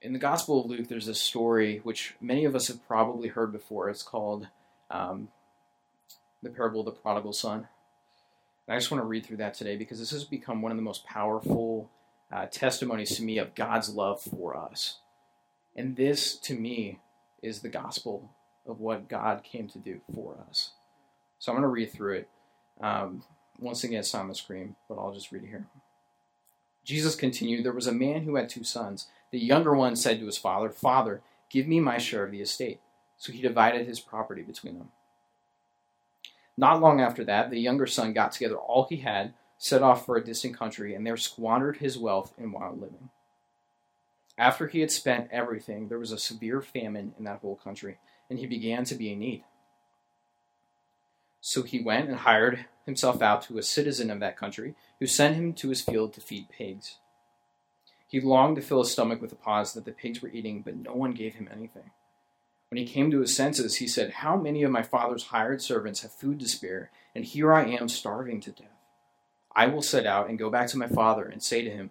In 0.01 0.13
the 0.13 0.21
Gospel 0.21 0.61
of 0.61 0.71
Luke, 0.71 0.87
there's 0.87 1.07
this 1.07 1.21
story 1.21 1.81
which 1.83 2.15
many 2.21 2.45
of 2.45 2.55
us 2.55 2.69
have 2.69 2.87
probably 2.87 3.27
heard 3.27 3.51
before. 3.51 3.91
It's 3.91 4.05
called 4.05 4.47
um, 4.89 5.29
the 6.45 6.51
parable 6.51 6.81
of 6.81 6.87
the 6.87 6.93
prodigal 6.93 7.33
son. 7.33 7.67
And 8.69 8.77
I 8.77 8.79
just 8.79 8.93
want 8.93 9.03
to 9.03 9.07
read 9.07 9.27
through 9.27 9.39
that 9.39 9.55
today 9.55 9.77
because 9.77 9.99
this 9.99 10.13
has 10.13 10.23
become 10.23 10.63
one 10.63 10.71
of 10.71 10.79
the 10.79 10.83
most 10.83 11.05
powerful 11.05 11.91
uh, 12.31 12.47
testimonies 12.47 13.17
to 13.17 13.25
me 13.25 13.39
of 13.39 13.57
God's 13.57 13.89
love 13.89 14.21
for 14.21 14.57
us. 14.57 14.99
And 15.75 15.97
this, 15.97 16.37
to 16.37 16.55
me, 16.55 17.01
is 17.43 17.61
the 17.61 17.69
gospel 17.69 18.31
of 18.67 18.81
what 18.81 19.09
God 19.09 19.43
came 19.45 19.69
to 19.69 19.79
do 19.79 20.01
for 20.15 20.39
us. 20.49 20.73
So 21.39 21.53
I'm 21.53 21.57
going 21.57 21.63
to 21.63 21.69
read 21.69 21.93
through 21.93 22.15
it. 22.15 22.29
Um, 22.81 23.23
once 23.59 23.85
again, 23.85 24.01
it's 24.01 24.15
on 24.15 24.29
the 24.29 24.35
screen, 24.35 24.77
but 24.89 24.99
I'll 24.99 25.15
just 25.15 25.33
read 25.33 25.45
it 25.45 25.49
here. 25.49 25.67
Jesus 26.85 27.17
continued 27.17 27.65
There 27.65 27.73
was 27.73 27.87
a 27.87 27.93
man 27.93 28.23
who 28.23 28.37
had 28.37 28.49
two 28.49 28.65
sons. 28.65 29.09
The 29.33 29.39
younger 29.39 29.75
one 29.75 29.97
said 29.97 30.21
to 30.21 30.27
his 30.27 30.39
father, 30.39 30.71
Father, 30.71 31.21
give 31.51 31.67
me 31.67 31.81
my 31.81 31.99
share 31.99 32.25
of 32.25 32.31
the 32.31 32.41
estate. 32.41 32.81
So 33.19 33.33
he 33.33 33.41
divided 33.41 33.87
his 33.87 34.01
property 34.01 34.43
between 34.43 34.79
them. 34.79 34.91
Not 36.57 36.81
long 36.81 37.01
after 37.01 37.25
that, 37.25 37.51
the 37.51 37.61
younger 37.61 37.87
son 37.87 38.13
got 38.13 38.33
together 38.33 38.57
all 38.57 38.87
he 38.89 38.99
had, 38.99 39.35
set 39.59 39.83
off 39.83 40.07
for 40.07 40.17
a 40.17 40.25
distant 40.25 40.57
country, 40.57 40.95
and 40.95 41.07
there 41.07 41.17
squandered 41.17 41.79
his 41.79 41.99
wealth 41.99 42.33
in 42.39 42.53
wild 42.53 42.81
living. 42.81 43.11
After 44.39 44.67
he 44.67 44.81
had 44.81 44.91
spent 44.91 45.29
everything, 45.31 45.89
there 45.89 45.99
was 45.99 46.13
a 46.13 46.19
severe 46.19 46.61
famine 46.61 47.15
in 47.19 47.25
that 47.25 47.41
whole 47.41 47.57
country, 47.57 47.99
and 48.29 48.39
he 48.39 48.47
began 48.47 48.85
to 48.85 48.95
be 48.95 49.13
in 49.13 49.19
need. 49.19 49.45
So 51.41 51.63
he 51.63 51.81
went 51.81 52.09
and 52.09 52.19
hired 52.19 52.67
himself 52.85 53.23
out 53.23 53.43
to 53.43 53.59
a 53.59 53.63
citizen 53.63 54.11
of 54.11 54.21
that 54.21 54.37
country, 54.37 54.75
who 55.01 55.07
sent 55.07 55.37
him 55.37 55.53
to 55.55 55.71
his 55.71 55.81
field 55.81 56.13
to 56.15 56.21
feed 56.21 56.49
pigs. 56.51 56.99
He 58.09 58.21
longed 58.21 58.57
to 58.57 58.63
fill 58.63 58.83
his 58.83 58.93
stomach 58.93 59.21
with 59.21 59.31
the 59.31 59.37
pods 59.37 59.73
that 59.73 59.85
the 59.85 59.93
pigs 59.93 60.21
were 60.21 60.29
eating, 60.29 60.63
but 60.63 60.77
no 60.77 60.95
one 60.95 61.13
gave 61.13 61.35
him 61.35 61.49
anything. 61.51 61.91
When 62.71 62.79
he 62.79 62.87
came 62.87 63.11
to 63.11 63.21
his 63.21 63.35
senses, 63.35 63.77
he 63.77 63.89
said, 63.89 64.11
How 64.11 64.37
many 64.37 64.63
of 64.63 64.71
my 64.71 64.83
father's 64.83 65.25
hired 65.25 65.63
servants 65.63 66.03
have 66.03 66.13
food 66.13 66.41
to 66.41 66.49
spare, 66.49 66.91
and 67.15 67.25
here 67.25 67.53
I 67.53 67.65
am 67.65 67.89
starving 67.89 68.41
to 68.43 68.51
death? 68.51 68.69
I 69.55 69.67
will 69.67 69.83
set 69.83 70.05
out 70.05 70.29
and 70.29 70.39
go 70.39 70.51
back 70.51 70.69
to 70.69 70.79
my 70.79 70.89
father 70.89 71.25
and 71.25 71.43
say 71.43 71.63
to 71.63 71.71
him, 71.71 71.91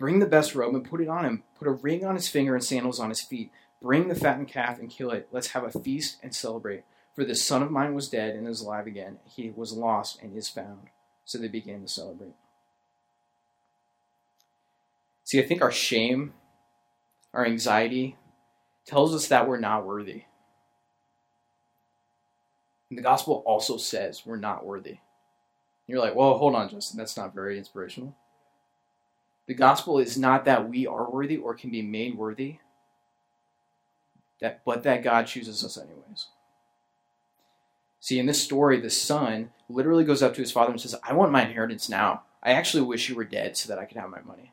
Bring 0.00 0.18
the 0.18 0.26
best 0.26 0.54
robe 0.54 0.74
and 0.74 0.88
put 0.88 1.02
it 1.02 1.08
on 1.08 1.26
him. 1.26 1.42
Put 1.58 1.68
a 1.68 1.72
ring 1.72 2.06
on 2.06 2.14
his 2.14 2.26
finger 2.26 2.54
and 2.54 2.64
sandals 2.64 2.98
on 2.98 3.10
his 3.10 3.20
feet. 3.20 3.52
Bring 3.82 4.08
the 4.08 4.14
fattened 4.14 4.48
calf 4.48 4.78
and 4.78 4.88
kill 4.88 5.10
it. 5.10 5.28
Let's 5.30 5.48
have 5.48 5.62
a 5.62 5.78
feast 5.78 6.16
and 6.22 6.34
celebrate. 6.34 6.84
For 7.14 7.22
this 7.22 7.44
son 7.44 7.62
of 7.62 7.70
mine 7.70 7.94
was 7.94 8.08
dead 8.08 8.34
and 8.34 8.48
is 8.48 8.62
alive 8.62 8.86
again. 8.86 9.18
He 9.26 9.50
was 9.50 9.74
lost 9.74 10.18
and 10.22 10.34
is 10.34 10.48
found. 10.48 10.88
So 11.26 11.36
they 11.36 11.48
began 11.48 11.82
to 11.82 11.88
celebrate. 11.88 12.32
See, 15.22 15.38
I 15.38 15.46
think 15.46 15.60
our 15.60 15.70
shame, 15.70 16.32
our 17.34 17.44
anxiety, 17.44 18.16
tells 18.86 19.14
us 19.14 19.28
that 19.28 19.46
we're 19.46 19.60
not 19.60 19.84
worthy. 19.84 20.24
And 22.88 22.98
the 22.98 23.02
gospel 23.02 23.42
also 23.44 23.76
says 23.76 24.22
we're 24.24 24.36
not 24.36 24.64
worthy. 24.64 24.96
you're 25.86 26.00
like, 26.00 26.14
well, 26.14 26.38
hold 26.38 26.54
on, 26.54 26.70
Justin, 26.70 26.96
that's 26.96 27.18
not 27.18 27.34
very 27.34 27.58
inspirational. 27.58 28.16
The 29.50 29.56
gospel 29.56 29.98
is 29.98 30.16
not 30.16 30.44
that 30.44 30.70
we 30.70 30.86
are 30.86 31.10
worthy 31.10 31.36
or 31.36 31.56
can 31.56 31.70
be 31.70 31.82
made 31.82 32.16
worthy, 32.16 32.58
that, 34.40 34.64
but 34.64 34.84
that 34.84 35.02
God 35.02 35.26
chooses 35.26 35.64
us 35.64 35.76
anyways. 35.76 36.26
See, 37.98 38.20
in 38.20 38.26
this 38.26 38.40
story, 38.40 38.78
the 38.78 38.90
son 38.90 39.50
literally 39.68 40.04
goes 40.04 40.22
up 40.22 40.34
to 40.34 40.40
his 40.40 40.52
father 40.52 40.70
and 40.70 40.80
says, 40.80 40.94
I 41.02 41.14
want 41.14 41.32
my 41.32 41.44
inheritance 41.44 41.88
now. 41.88 42.22
I 42.44 42.52
actually 42.52 42.84
wish 42.84 43.08
you 43.08 43.16
were 43.16 43.24
dead 43.24 43.56
so 43.56 43.68
that 43.68 43.80
I 43.80 43.86
could 43.86 43.96
have 43.96 44.08
my 44.08 44.20
money. 44.20 44.52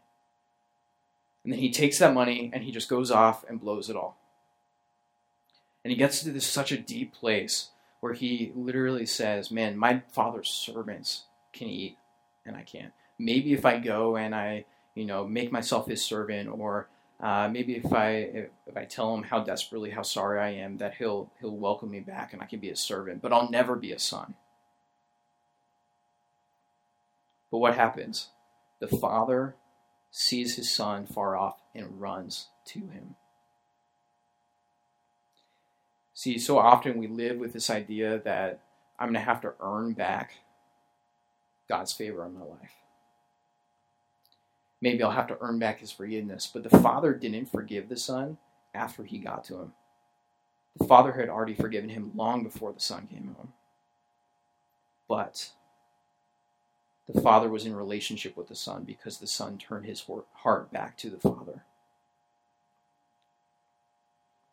And 1.44 1.54
then 1.54 1.60
he 1.60 1.72
takes 1.72 2.00
that 2.00 2.16
money 2.16 2.50
and 2.52 2.64
he 2.64 2.72
just 2.72 2.90
goes 2.90 3.12
off 3.12 3.48
and 3.48 3.62
blows 3.62 3.92
it 3.92 3.96
all. 3.96 4.18
And 5.84 5.92
he 5.92 5.96
gets 5.96 6.24
to 6.24 6.32
this 6.32 6.48
such 6.48 6.72
a 6.72 6.76
deep 6.76 7.14
place 7.14 7.70
where 8.00 8.14
he 8.14 8.52
literally 8.56 9.06
says, 9.06 9.52
Man, 9.52 9.78
my 9.78 10.02
father's 10.12 10.50
servants 10.50 11.26
can 11.54 11.68
eat 11.68 11.98
and 12.48 12.56
I 12.56 12.64
can't. 12.64 12.94
Maybe 13.20 13.54
if 13.54 13.64
I 13.64 13.78
go 13.78 14.16
and 14.16 14.34
I 14.34 14.66
you 14.98 15.06
know, 15.06 15.28
make 15.28 15.52
myself 15.52 15.88
his 15.88 16.04
servant, 16.04 16.50
or 16.50 16.90
uh, 17.20 17.48
maybe 17.52 17.76
if 17.76 17.94
I 17.94 18.10
if, 18.10 18.50
I 18.76 18.86
tell 18.86 19.14
him 19.14 19.24
how 19.24 19.44
desperately 19.44 19.92
how 19.92 20.02
sorry 20.02 20.40
I 20.40 20.50
am, 20.64 20.78
that 20.78 20.96
he'll 20.96 21.32
he'll 21.40 21.56
welcome 21.56 21.92
me 21.92 22.00
back 22.00 22.34
and 22.34 22.42
I 22.42 22.46
can 22.46 22.60
be 22.60 22.70
a 22.70 22.76
servant. 22.76 23.22
But 23.22 23.32
I'll 23.32 23.50
never 23.50 23.76
be 23.76 23.92
a 23.92 24.00
son. 24.00 24.34
But 27.52 27.60
what 27.60 27.76
happens? 27.76 28.30
The 28.80 28.88
father 28.88 29.56
sees 30.10 30.56
his 30.56 30.74
son 30.74 31.06
far 31.06 31.38
off 31.38 31.62
and 31.76 32.02
runs 32.02 32.48
to 32.66 32.80
him. 32.80 33.16
See, 36.14 36.40
so 36.40 36.58
often 36.58 36.98
we 36.98 37.08
live 37.08 37.38
with 37.38 37.54
this 37.54 37.70
idea 37.70 38.20
that 38.26 38.62
I'm 39.00 39.10
going 39.10 39.14
to 39.14 39.20
have 39.20 39.42
to 39.42 39.54
earn 39.60 39.94
back 39.94 40.38
God's 41.70 41.94
favor 41.94 42.26
in 42.26 42.34
my 42.34 42.44
life 42.44 42.74
maybe 44.82 45.04
I'll 45.04 45.12
have 45.12 45.28
to 45.28 45.38
earn 45.42 45.60
back 45.60 45.80
his 45.80 45.92
forgiveness. 45.92 46.50
But 46.52 46.64
the 46.64 46.78
father 46.80 47.14
didn't 47.14 47.52
forgive 47.52 47.90
the 47.90 47.98
son 47.98 48.38
after 48.74 49.04
he 49.04 49.18
got 49.18 49.44
to 49.46 49.60
him. 49.60 49.74
The 50.78 50.86
father 50.86 51.14
had 51.14 51.30
already 51.30 51.56
forgiven 51.56 51.90
him 51.90 52.12
long 52.16 52.44
before 52.44 52.72
the 52.72 52.80
son 52.80 53.08
came 53.08 53.36
home. 53.36 53.54
But 55.08 55.52
the 57.08 57.22
father 57.22 57.50
was 57.50 57.66
in 57.66 57.76
relationship 57.76 58.36
with 58.36 58.48
the 58.48 58.56
son 58.56 58.84
because 58.84 59.18
the 59.18 59.28
son 59.28 59.58
turned 59.58 59.86
his 59.86 60.06
heart 60.34 60.72
back 60.72 60.98
to 60.98 61.10
the 61.10 61.18
father. 61.18 61.64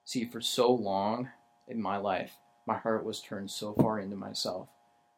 See, 0.05 0.25
for 0.25 0.41
so 0.41 0.73
long 0.73 1.31
in 1.67 1.83
my 1.83 1.97
life, 1.97 2.37
my 2.67 2.77
heart 2.77 3.05
was 3.05 3.21
turned 3.21 3.51
so 3.51 3.73
far 3.73 3.99
into 3.99 4.17
myself 4.17 4.69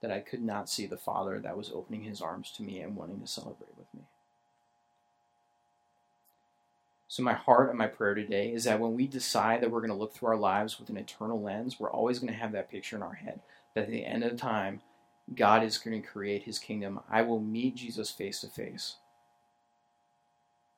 that 0.00 0.10
I 0.10 0.20
could 0.20 0.42
not 0.42 0.68
see 0.68 0.86
the 0.86 0.96
father 0.96 1.38
that 1.40 1.56
was 1.56 1.70
opening 1.72 2.02
his 2.02 2.20
arms 2.20 2.50
to 2.52 2.62
me 2.62 2.80
and 2.80 2.96
wanting 2.96 3.20
to 3.20 3.26
celebrate 3.26 3.76
with 3.76 3.92
me. 3.94 4.02
So, 7.08 7.22
my 7.22 7.34
heart 7.34 7.68
and 7.68 7.78
my 7.78 7.86
prayer 7.86 8.14
today 8.14 8.52
is 8.52 8.64
that 8.64 8.80
when 8.80 8.94
we 8.94 9.06
decide 9.06 9.60
that 9.60 9.70
we're 9.70 9.80
going 9.80 9.92
to 9.92 9.96
look 9.96 10.12
through 10.12 10.30
our 10.30 10.36
lives 10.36 10.78
with 10.78 10.88
an 10.88 10.96
eternal 10.96 11.40
lens, 11.40 11.78
we're 11.78 11.90
always 11.90 12.18
going 12.18 12.32
to 12.32 12.38
have 12.38 12.52
that 12.52 12.70
picture 12.70 12.96
in 12.96 13.02
our 13.02 13.14
head 13.14 13.40
that 13.74 13.84
at 13.84 13.90
the 13.90 14.04
end 14.04 14.24
of 14.24 14.32
the 14.32 14.36
time, 14.36 14.80
God 15.34 15.62
is 15.62 15.78
going 15.78 16.00
to 16.00 16.08
create 16.08 16.42
his 16.42 16.58
kingdom. 16.58 17.00
I 17.08 17.22
will 17.22 17.40
meet 17.40 17.76
Jesus 17.76 18.10
face 18.10 18.40
to 18.40 18.48
face. 18.48 18.96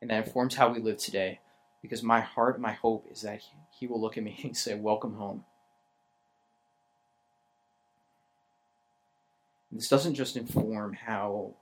And 0.00 0.10
that 0.10 0.26
informs 0.26 0.56
how 0.56 0.70
we 0.72 0.80
live 0.80 0.98
today 0.98 1.40
because 1.82 2.02
my 2.02 2.20
heart 2.20 2.60
my 2.60 2.72
hope 2.72 3.06
is 3.10 3.22
that 3.22 3.40
he 3.78 3.86
will 3.86 4.00
look 4.00 4.18
at 4.18 4.24
me 4.24 4.38
and 4.44 4.56
say, 4.56 4.74
Welcome 4.74 5.14
home. 5.14 5.44
And 9.70 9.80
this 9.80 9.88
doesn't 9.88 10.14
just 10.14 10.36
inform 10.36 10.94
how 10.94 11.54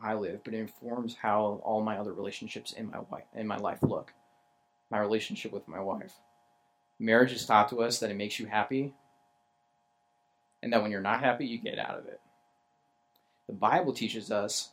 I 0.00 0.14
live, 0.14 0.44
but 0.44 0.54
it 0.54 0.58
informs 0.58 1.16
how 1.16 1.60
all 1.64 1.82
my 1.82 1.96
other 1.98 2.12
relationships 2.12 2.72
in 2.72 2.90
my 2.90 3.00
wife 3.10 3.24
in 3.34 3.46
my 3.46 3.56
life 3.56 3.82
look. 3.82 4.12
My 4.90 4.98
relationship 4.98 5.52
with 5.52 5.66
my 5.66 5.80
wife. 5.80 6.14
Marriage 6.98 7.32
is 7.32 7.44
taught 7.44 7.68
to 7.70 7.82
us 7.82 7.98
that 7.98 8.10
it 8.10 8.16
makes 8.16 8.38
you 8.38 8.46
happy, 8.46 8.94
and 10.62 10.72
that 10.72 10.82
when 10.82 10.90
you're 10.90 11.00
not 11.00 11.20
happy, 11.20 11.46
you 11.46 11.58
get 11.58 11.78
out 11.78 11.98
of 11.98 12.06
it. 12.06 12.20
The 13.46 13.52
Bible 13.52 13.92
teaches 13.92 14.30
us 14.30 14.70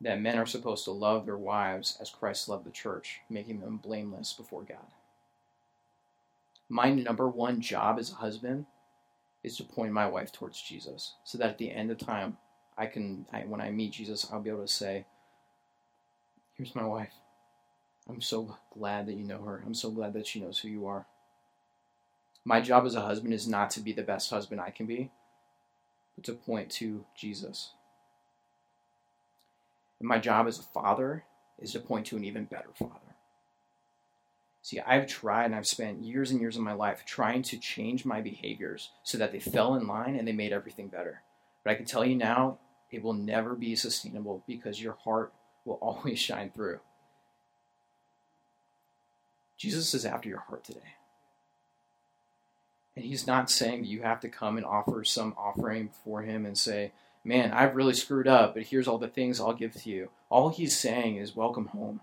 that 0.00 0.20
men 0.20 0.38
are 0.38 0.46
supposed 0.46 0.84
to 0.84 0.90
love 0.90 1.24
their 1.24 1.38
wives 1.38 1.96
as 2.00 2.10
Christ 2.10 2.48
loved 2.48 2.64
the 2.66 2.70
church, 2.70 3.20
making 3.30 3.60
them 3.60 3.76
blameless 3.76 4.32
before 4.32 4.62
God. 4.62 4.78
My 6.68 6.90
number 6.90 7.28
one 7.28 7.60
job 7.60 7.98
as 7.98 8.10
a 8.10 8.16
husband 8.16 8.66
is 9.42 9.56
to 9.56 9.64
point 9.64 9.92
my 9.92 10.06
wife 10.06 10.32
towards 10.32 10.60
Jesus, 10.60 11.14
so 11.24 11.38
that 11.38 11.50
at 11.50 11.58
the 11.58 11.70
end 11.70 11.90
of 11.90 11.98
time, 11.98 12.36
I 12.76 12.86
can, 12.86 13.26
I, 13.32 13.40
when 13.40 13.60
I 13.60 13.70
meet 13.70 13.92
Jesus, 13.92 14.26
I'll 14.32 14.40
be 14.40 14.50
able 14.50 14.62
to 14.62 14.68
say, 14.68 15.04
Here's 16.54 16.74
my 16.74 16.84
wife. 16.84 17.12
I'm 18.08 18.20
so 18.20 18.56
glad 18.72 19.06
that 19.06 19.14
you 19.14 19.24
know 19.24 19.42
her. 19.42 19.62
I'm 19.64 19.74
so 19.74 19.90
glad 19.90 20.12
that 20.12 20.26
she 20.26 20.40
knows 20.40 20.58
who 20.58 20.68
you 20.68 20.86
are. 20.86 21.06
My 22.44 22.60
job 22.60 22.84
as 22.84 22.94
a 22.94 23.00
husband 23.00 23.32
is 23.32 23.46
not 23.46 23.70
to 23.70 23.80
be 23.80 23.92
the 23.92 24.02
best 24.02 24.30
husband 24.30 24.60
I 24.60 24.70
can 24.70 24.86
be, 24.86 25.10
but 26.14 26.24
to 26.24 26.32
point 26.32 26.70
to 26.72 27.04
Jesus. 27.16 27.72
And 30.00 30.08
my 30.08 30.18
job 30.18 30.46
as 30.46 30.58
a 30.58 30.62
father 30.62 31.24
is 31.58 31.72
to 31.72 31.80
point 31.80 32.06
to 32.06 32.16
an 32.16 32.24
even 32.24 32.44
better 32.44 32.70
father. 32.74 32.98
See, 34.62 34.80
I've 34.80 35.06
tried 35.06 35.46
and 35.46 35.54
I've 35.54 35.66
spent 35.66 36.02
years 36.02 36.30
and 36.30 36.40
years 36.40 36.56
of 36.56 36.62
my 36.62 36.72
life 36.72 37.04
trying 37.04 37.42
to 37.44 37.58
change 37.58 38.04
my 38.04 38.20
behaviors 38.20 38.90
so 39.02 39.18
that 39.18 39.32
they 39.32 39.40
fell 39.40 39.74
in 39.74 39.86
line 39.86 40.16
and 40.16 40.26
they 40.26 40.32
made 40.32 40.52
everything 40.52 40.88
better. 40.88 41.22
But 41.64 41.70
I 41.70 41.74
can 41.74 41.84
tell 41.84 42.04
you 42.04 42.16
now, 42.16 42.58
it 42.90 43.02
will 43.02 43.14
never 43.14 43.54
be 43.54 43.74
sustainable 43.76 44.42
because 44.46 44.80
your 44.80 44.96
heart 45.04 45.32
will 45.64 45.74
always 45.82 46.18
shine 46.18 46.50
through. 46.50 46.80
Jesus 49.56 49.94
is 49.94 50.04
after 50.04 50.28
your 50.28 50.40
heart 50.40 50.64
today. 50.64 50.80
And 52.96 53.04
he's 53.04 53.26
not 53.26 53.48
saying 53.48 53.82
that 53.82 53.88
you 53.88 54.02
have 54.02 54.20
to 54.20 54.28
come 54.28 54.56
and 54.56 54.66
offer 54.66 55.04
some 55.04 55.34
offering 55.38 55.90
for 56.04 56.22
him 56.22 56.44
and 56.44 56.58
say, 56.58 56.92
Man, 57.24 57.52
I've 57.52 57.76
really 57.76 57.94
screwed 57.94 58.26
up, 58.26 58.54
but 58.54 58.64
here's 58.64 58.88
all 58.88 58.98
the 58.98 59.06
things 59.06 59.40
I'll 59.40 59.52
give 59.52 59.72
to 59.74 59.88
you. 59.88 60.10
All 60.28 60.48
he's 60.48 60.76
saying 60.76 61.16
is, 61.16 61.36
Welcome 61.36 61.66
home. 61.68 62.00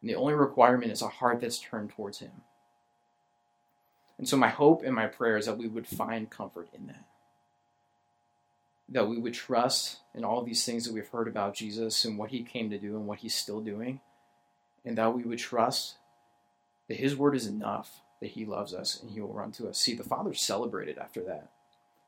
And 0.00 0.10
the 0.10 0.16
only 0.16 0.34
requirement 0.34 0.92
is 0.92 1.02
a 1.02 1.08
heart 1.08 1.40
that's 1.40 1.58
turned 1.58 1.90
towards 1.90 2.18
him. 2.18 2.32
And 4.18 4.28
so, 4.28 4.36
my 4.36 4.48
hope 4.48 4.82
and 4.82 4.94
my 4.94 5.06
prayer 5.06 5.36
is 5.36 5.46
that 5.46 5.56
we 5.56 5.68
would 5.68 5.86
find 5.86 6.28
comfort 6.28 6.68
in 6.74 6.88
that 6.88 7.04
that 8.90 9.08
we 9.08 9.18
would 9.18 9.34
trust 9.34 9.98
in 10.14 10.24
all 10.24 10.42
these 10.42 10.64
things 10.64 10.84
that 10.84 10.94
we've 10.94 11.08
heard 11.08 11.28
about 11.28 11.54
Jesus 11.54 12.04
and 12.04 12.18
what 12.18 12.30
he 12.30 12.42
came 12.42 12.70
to 12.70 12.78
do 12.78 12.96
and 12.96 13.06
what 13.06 13.18
he's 13.18 13.34
still 13.34 13.60
doing, 13.60 14.00
and 14.84 14.96
that 14.96 15.14
we 15.14 15.24
would 15.24 15.38
trust 15.38 15.96
that 16.88 16.96
his 16.96 17.14
word 17.14 17.36
is 17.36 17.46
enough, 17.46 18.00
that 18.20 18.30
he 18.30 18.46
loves 18.46 18.72
us 18.74 19.00
and 19.00 19.10
he 19.10 19.20
will 19.20 19.32
run 19.32 19.52
to 19.52 19.68
us. 19.68 19.78
See, 19.78 19.94
the 19.94 20.02
father 20.02 20.32
celebrated 20.32 20.98
after 20.98 21.22
that. 21.24 21.50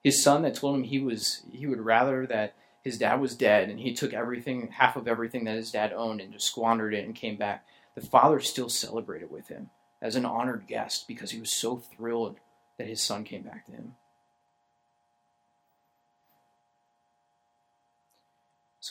His 0.03 0.23
son 0.23 0.43
that 0.43 0.55
told 0.55 0.77
him 0.77 0.85
he 0.85 0.99
was 0.99 1.43
he 1.53 1.67
would 1.67 1.81
rather 1.81 2.27
that 2.27 2.55
his 2.83 2.99
dad 2.99 3.21
was 3.21 3.35
dead 3.35 3.69
and 3.69 3.79
he 3.79 3.93
took 3.93 4.15
everything, 4.15 4.69
half 4.69 4.97
of 4.97 5.07
everything 5.07 5.45
that 5.45 5.57
his 5.57 5.71
dad 5.71 5.93
owned 5.93 6.23
and 6.23 6.33
just 6.33 6.47
squandered 6.47 6.95
it 6.95 7.05
and 7.05 7.15
came 7.15 7.37
back. 7.37 7.65
The 7.95 8.01
father 8.01 8.41
still 8.41 8.71
celebrated 8.71 9.31
with 9.31 9.49
him 9.49 9.69
as 10.01 10.17
an 10.17 10.25
honored 10.25 10.67
guest 10.67 11.07
because 11.07 11.33
he 11.33 11.41
was 11.41 11.55
so 11.55 11.77
thrilled 11.77 12.39
that 12.79 12.87
his 12.87 13.03
son 13.03 13.25
came 13.25 13.43
back 13.43 13.67
to 13.67 13.73
him. 13.73 13.97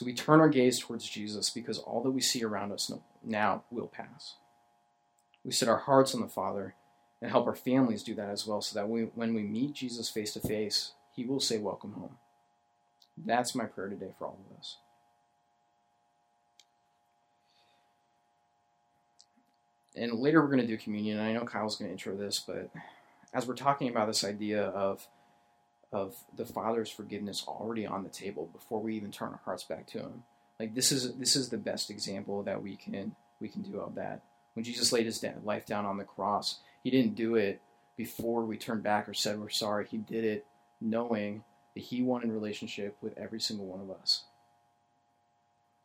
So 0.00 0.06
we 0.06 0.14
turn 0.14 0.40
our 0.40 0.48
gaze 0.48 0.78
towards 0.78 1.06
Jesus 1.06 1.50
because 1.50 1.78
all 1.78 2.02
that 2.02 2.10
we 2.12 2.22
see 2.22 2.42
around 2.42 2.72
us 2.72 2.90
now 3.22 3.64
will 3.70 3.86
pass. 3.86 4.36
we 5.44 5.52
set 5.52 5.68
our 5.68 5.76
hearts 5.76 6.14
on 6.14 6.22
the 6.22 6.26
Father 6.26 6.74
and 7.20 7.30
help 7.30 7.46
our 7.46 7.54
families 7.54 8.02
do 8.02 8.14
that 8.14 8.30
as 8.30 8.46
well 8.46 8.62
so 8.62 8.78
that 8.78 8.88
we, 8.88 9.02
when 9.14 9.34
we 9.34 9.42
meet 9.42 9.74
Jesus 9.74 10.08
face 10.08 10.32
to 10.32 10.40
face, 10.40 10.92
he 11.14 11.26
will 11.26 11.38
say, 11.38 11.58
Welcome 11.58 11.92
home. 11.92 12.16
That's 13.14 13.54
my 13.54 13.66
prayer 13.66 13.90
today 13.90 14.14
for 14.18 14.24
all 14.24 14.38
of 14.50 14.58
us. 14.58 14.78
And 19.94 20.14
later 20.14 20.40
we're 20.40 20.48
going 20.48 20.66
to 20.66 20.66
do 20.66 20.78
communion. 20.78 21.20
I 21.20 21.34
know 21.34 21.44
Kyle's 21.44 21.76
going 21.76 21.90
to 21.90 21.92
intro 21.92 22.16
this, 22.16 22.38
but 22.38 22.70
as 23.34 23.46
we're 23.46 23.54
talking 23.54 23.90
about 23.90 24.06
this 24.06 24.24
idea 24.24 24.62
of 24.62 25.06
of 25.92 26.14
the 26.36 26.46
Father's 26.46 26.90
forgiveness 26.90 27.44
already 27.46 27.86
on 27.86 28.04
the 28.04 28.10
table 28.10 28.48
before 28.52 28.80
we 28.80 28.96
even 28.96 29.10
turn 29.10 29.30
our 29.30 29.40
hearts 29.44 29.64
back 29.64 29.86
to 29.88 29.98
Him, 29.98 30.22
like 30.58 30.74
this 30.74 30.92
is 30.92 31.14
this 31.16 31.36
is 31.36 31.48
the 31.48 31.58
best 31.58 31.90
example 31.90 32.42
that 32.42 32.62
we 32.62 32.76
can 32.76 33.14
we 33.40 33.48
can 33.48 33.62
do 33.62 33.80
of 33.80 33.94
that. 33.96 34.22
When 34.54 34.64
Jesus 34.64 34.92
laid 34.92 35.06
His 35.06 35.24
life 35.44 35.66
down 35.66 35.86
on 35.86 35.98
the 35.98 36.04
cross, 36.04 36.60
He 36.82 36.90
didn't 36.90 37.14
do 37.14 37.34
it 37.34 37.60
before 37.96 38.44
we 38.44 38.56
turned 38.56 38.82
back 38.82 39.08
or 39.08 39.14
said 39.14 39.38
we're 39.38 39.48
sorry. 39.48 39.86
He 39.86 39.98
did 39.98 40.24
it 40.24 40.46
knowing 40.80 41.44
that 41.74 41.84
He 41.84 42.02
wanted 42.02 42.30
relationship 42.30 42.96
with 43.00 43.16
every 43.18 43.40
single 43.40 43.66
one 43.66 43.80
of 43.80 43.90
us. 43.90 44.24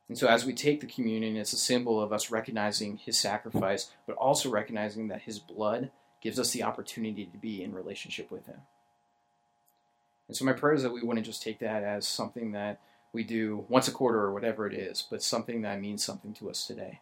And 0.07 0.17
so, 0.17 0.27
as 0.27 0.45
we 0.45 0.53
take 0.53 0.81
the 0.81 0.87
communion, 0.87 1.35
it's 1.35 1.53
a 1.53 1.57
symbol 1.57 1.99
of 1.99 2.13
us 2.13 2.29
recognizing 2.29 2.97
his 2.97 3.17
sacrifice, 3.17 3.89
but 4.05 4.15
also 4.17 4.49
recognizing 4.49 5.07
that 5.07 5.23
his 5.23 5.39
blood 5.39 5.89
gives 6.21 6.39
us 6.39 6.51
the 6.51 6.63
opportunity 6.63 7.25
to 7.25 7.37
be 7.37 7.63
in 7.63 7.73
relationship 7.73 8.29
with 8.29 8.45
him. 8.45 8.61
And 10.27 10.35
so, 10.35 10.45
my 10.45 10.53
prayer 10.53 10.73
is 10.73 10.83
that 10.83 10.93
we 10.93 11.01
wouldn't 11.01 11.25
just 11.25 11.41
take 11.41 11.59
that 11.59 11.83
as 11.83 12.07
something 12.07 12.51
that 12.53 12.79
we 13.13 13.23
do 13.23 13.65
once 13.69 13.87
a 13.87 13.91
quarter 13.91 14.19
or 14.19 14.33
whatever 14.33 14.67
it 14.67 14.73
is, 14.73 15.05
but 15.09 15.23
something 15.23 15.61
that 15.61 15.79
means 15.79 16.03
something 16.03 16.33
to 16.33 16.49
us 16.49 16.65
today. 16.65 16.99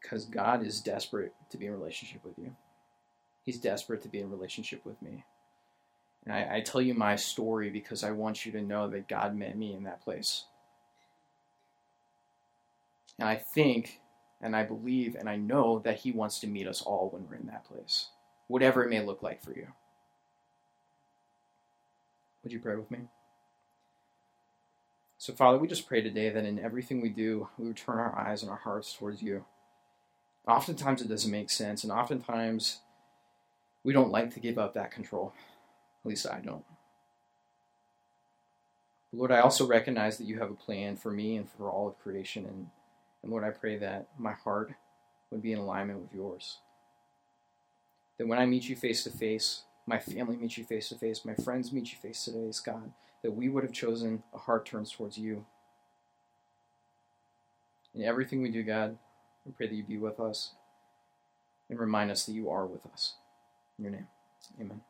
Because 0.00 0.24
God 0.24 0.64
is 0.64 0.80
desperate 0.80 1.34
to 1.50 1.56
be 1.56 1.66
in 1.66 1.72
relationship 1.72 2.24
with 2.24 2.38
you, 2.38 2.54
He's 3.44 3.58
desperate 3.58 4.02
to 4.02 4.08
be 4.08 4.20
in 4.20 4.30
relationship 4.30 4.84
with 4.84 5.00
me. 5.00 5.24
And 6.24 6.34
I, 6.34 6.56
I 6.56 6.60
tell 6.60 6.82
you 6.82 6.94
my 6.94 7.16
story 7.16 7.70
because 7.70 8.04
I 8.04 8.10
want 8.10 8.44
you 8.44 8.52
to 8.52 8.60
know 8.60 8.88
that 8.88 9.08
God 9.08 9.34
met 9.34 9.56
me 9.56 9.72
in 9.72 9.84
that 9.84 10.02
place. 10.02 10.44
And 13.18 13.28
I 13.28 13.36
think 13.36 14.00
and 14.40 14.54
I 14.54 14.62
believe 14.62 15.16
and 15.16 15.28
I 15.28 15.36
know 15.36 15.80
that 15.80 16.00
He 16.00 16.12
wants 16.12 16.38
to 16.40 16.46
meet 16.46 16.68
us 16.68 16.82
all 16.82 17.10
when 17.10 17.26
we're 17.28 17.36
in 17.36 17.46
that 17.46 17.64
place, 17.64 18.08
whatever 18.48 18.82
it 18.82 18.90
may 18.90 19.04
look 19.04 19.22
like 19.22 19.42
for 19.42 19.52
you. 19.52 19.68
Would 22.42 22.52
you 22.52 22.58
pray 22.58 22.76
with 22.76 22.90
me? 22.90 22.98
So, 25.18 25.32
Father, 25.32 25.58
we 25.58 25.66
just 25.66 25.88
pray 25.88 26.00
today 26.00 26.30
that 26.30 26.44
in 26.44 26.58
everything 26.58 27.00
we 27.00 27.08
do, 27.08 27.48
we 27.58 27.66
would 27.66 27.76
turn 27.76 27.98
our 27.98 28.16
eyes 28.16 28.42
and 28.42 28.50
our 28.50 28.58
hearts 28.58 28.92
towards 28.92 29.22
you. 29.22 29.44
Oftentimes 30.46 31.02
it 31.02 31.08
doesn't 31.08 31.30
make 31.30 31.50
sense, 31.50 31.82
and 31.82 31.92
oftentimes 31.92 32.78
we 33.84 33.92
don't 33.92 34.10
like 34.10 34.32
to 34.34 34.40
give 34.40 34.58
up 34.58 34.74
that 34.74 34.92
control. 34.92 35.32
At 36.04 36.08
least 36.08 36.26
I 36.26 36.40
don't. 36.40 36.64
Lord, 39.12 39.32
I 39.32 39.40
also 39.40 39.66
recognize 39.66 40.18
that 40.18 40.26
you 40.26 40.38
have 40.38 40.50
a 40.50 40.54
plan 40.54 40.96
for 40.96 41.10
me 41.10 41.36
and 41.36 41.50
for 41.50 41.68
all 41.68 41.88
of 41.88 41.98
creation. 41.98 42.44
And, 42.44 42.68
and 43.22 43.32
Lord, 43.32 43.44
I 43.44 43.50
pray 43.50 43.76
that 43.78 44.08
my 44.18 44.32
heart 44.32 44.72
would 45.30 45.42
be 45.42 45.52
in 45.52 45.58
alignment 45.58 46.00
with 46.00 46.14
yours. 46.14 46.58
That 48.18 48.26
when 48.26 48.38
I 48.38 48.46
meet 48.46 48.68
you 48.68 48.76
face 48.76 49.04
to 49.04 49.10
face, 49.10 49.62
my 49.86 49.98
family 49.98 50.36
meets 50.36 50.58
you 50.58 50.64
face 50.64 50.90
to 50.90 50.96
face, 50.96 51.24
my 51.24 51.34
friends 51.34 51.72
meet 51.72 51.92
you 51.92 51.98
face 51.98 52.24
to 52.26 52.32
face, 52.32 52.60
God, 52.60 52.92
that 53.22 53.30
we 53.30 53.48
would 53.48 53.62
have 53.62 53.72
chosen 53.72 54.22
a 54.34 54.38
heart 54.38 54.66
turns 54.66 54.92
towards 54.92 55.16
you. 55.16 55.46
In 57.94 58.02
everything 58.02 58.42
we 58.42 58.50
do, 58.50 58.62
God, 58.62 58.98
we 59.46 59.52
pray 59.52 59.66
that 59.66 59.74
you 59.74 59.82
be 59.82 59.98
with 59.98 60.20
us 60.20 60.52
and 61.70 61.78
remind 61.78 62.10
us 62.10 62.26
that 62.26 62.32
you 62.32 62.50
are 62.50 62.66
with 62.66 62.84
us. 62.92 63.14
In 63.78 63.84
your 63.84 63.92
name, 63.92 64.08
amen. 64.60 64.80